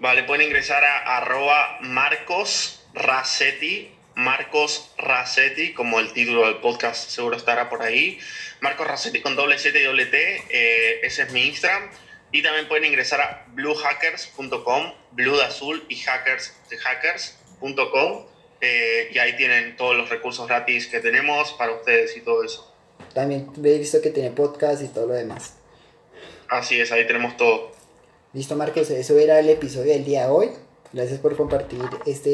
Vale, 0.00 0.22
pueden 0.24 0.46
ingresar 0.46 0.82
a 0.84 1.18
arroba 1.18 1.78
Marcos 1.82 2.80
Racetti. 2.94 3.92
Marcos 4.14 4.90
Racetti, 4.98 5.74
como 5.74 6.00
el 6.00 6.12
título 6.12 6.46
del 6.46 6.56
podcast 6.56 7.08
seguro 7.10 7.36
estará 7.36 7.68
por 7.68 7.82
ahí. 7.82 8.18
Marcos 8.60 8.86
Racetti 8.88 9.20
con 9.20 9.36
doble 9.36 9.58
Z 9.58 9.78
y 9.78 9.82
doble 9.84 10.06
T. 10.06 10.42
eh, 10.50 11.00
ese 11.04 11.22
es 11.22 11.32
mi 11.32 11.42
Instagram. 11.46 11.90
Y 12.32 12.42
también 12.42 12.66
pueden 12.66 12.84
ingresar 12.86 13.20
a 13.20 13.44
bluehackers.com, 13.54 14.92
blue 15.12 15.36
de 15.36 15.44
azul 15.44 15.84
y 15.88 15.96
hackers 15.96 16.52
de 16.68 16.76
hackers.com. 16.78 18.26
eh, 18.60 19.10
y 19.12 19.18
ahí 19.18 19.36
tienen 19.36 19.76
todos 19.76 19.96
los 19.96 20.08
recursos 20.08 20.46
gratis 20.46 20.86
que 20.86 21.00
tenemos 21.00 21.52
para 21.52 21.72
ustedes 21.72 22.16
y 22.16 22.20
todo 22.20 22.42
eso. 22.44 22.72
También 23.14 23.50
he 23.62 23.78
visto 23.78 24.00
que 24.00 24.10
tiene 24.10 24.30
podcast 24.30 24.82
y 24.82 24.88
todo 24.88 25.06
lo 25.06 25.14
demás. 25.14 25.54
Así 26.48 26.80
es, 26.80 26.92
ahí 26.92 27.06
tenemos 27.06 27.36
todo. 27.36 27.72
Listo, 28.32 28.56
Marcos, 28.56 28.90
eso 28.90 29.18
era 29.18 29.38
el 29.40 29.48
episodio 29.48 29.92
del 29.92 30.04
día 30.04 30.26
de 30.26 30.30
hoy. 30.30 30.50
Gracias 30.92 31.20
por 31.20 31.36
compartir 31.36 31.80
esta 32.06 32.30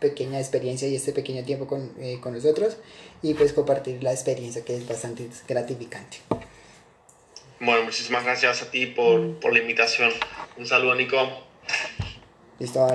pequeña 0.00 0.38
experiencia 0.38 0.86
y 0.88 0.96
este 0.96 1.12
pequeño 1.12 1.44
tiempo 1.44 1.66
con, 1.66 1.92
eh, 1.98 2.18
con 2.20 2.34
nosotros 2.34 2.76
y 3.22 3.34
pues 3.34 3.52
compartir 3.52 4.02
la 4.02 4.12
experiencia 4.12 4.64
que 4.64 4.76
es 4.76 4.86
bastante 4.86 5.28
gratificante. 5.48 6.18
Bueno, 7.60 7.84
muchísimas 7.84 8.24
gracias 8.24 8.62
a 8.62 8.70
ti 8.70 8.86
por, 8.86 9.38
por 9.40 9.52
la 9.52 9.60
invitación. 9.60 10.10
Un 10.58 10.66
saludo, 10.66 10.94
Nico. 10.94 11.16
Listo, 12.58 12.86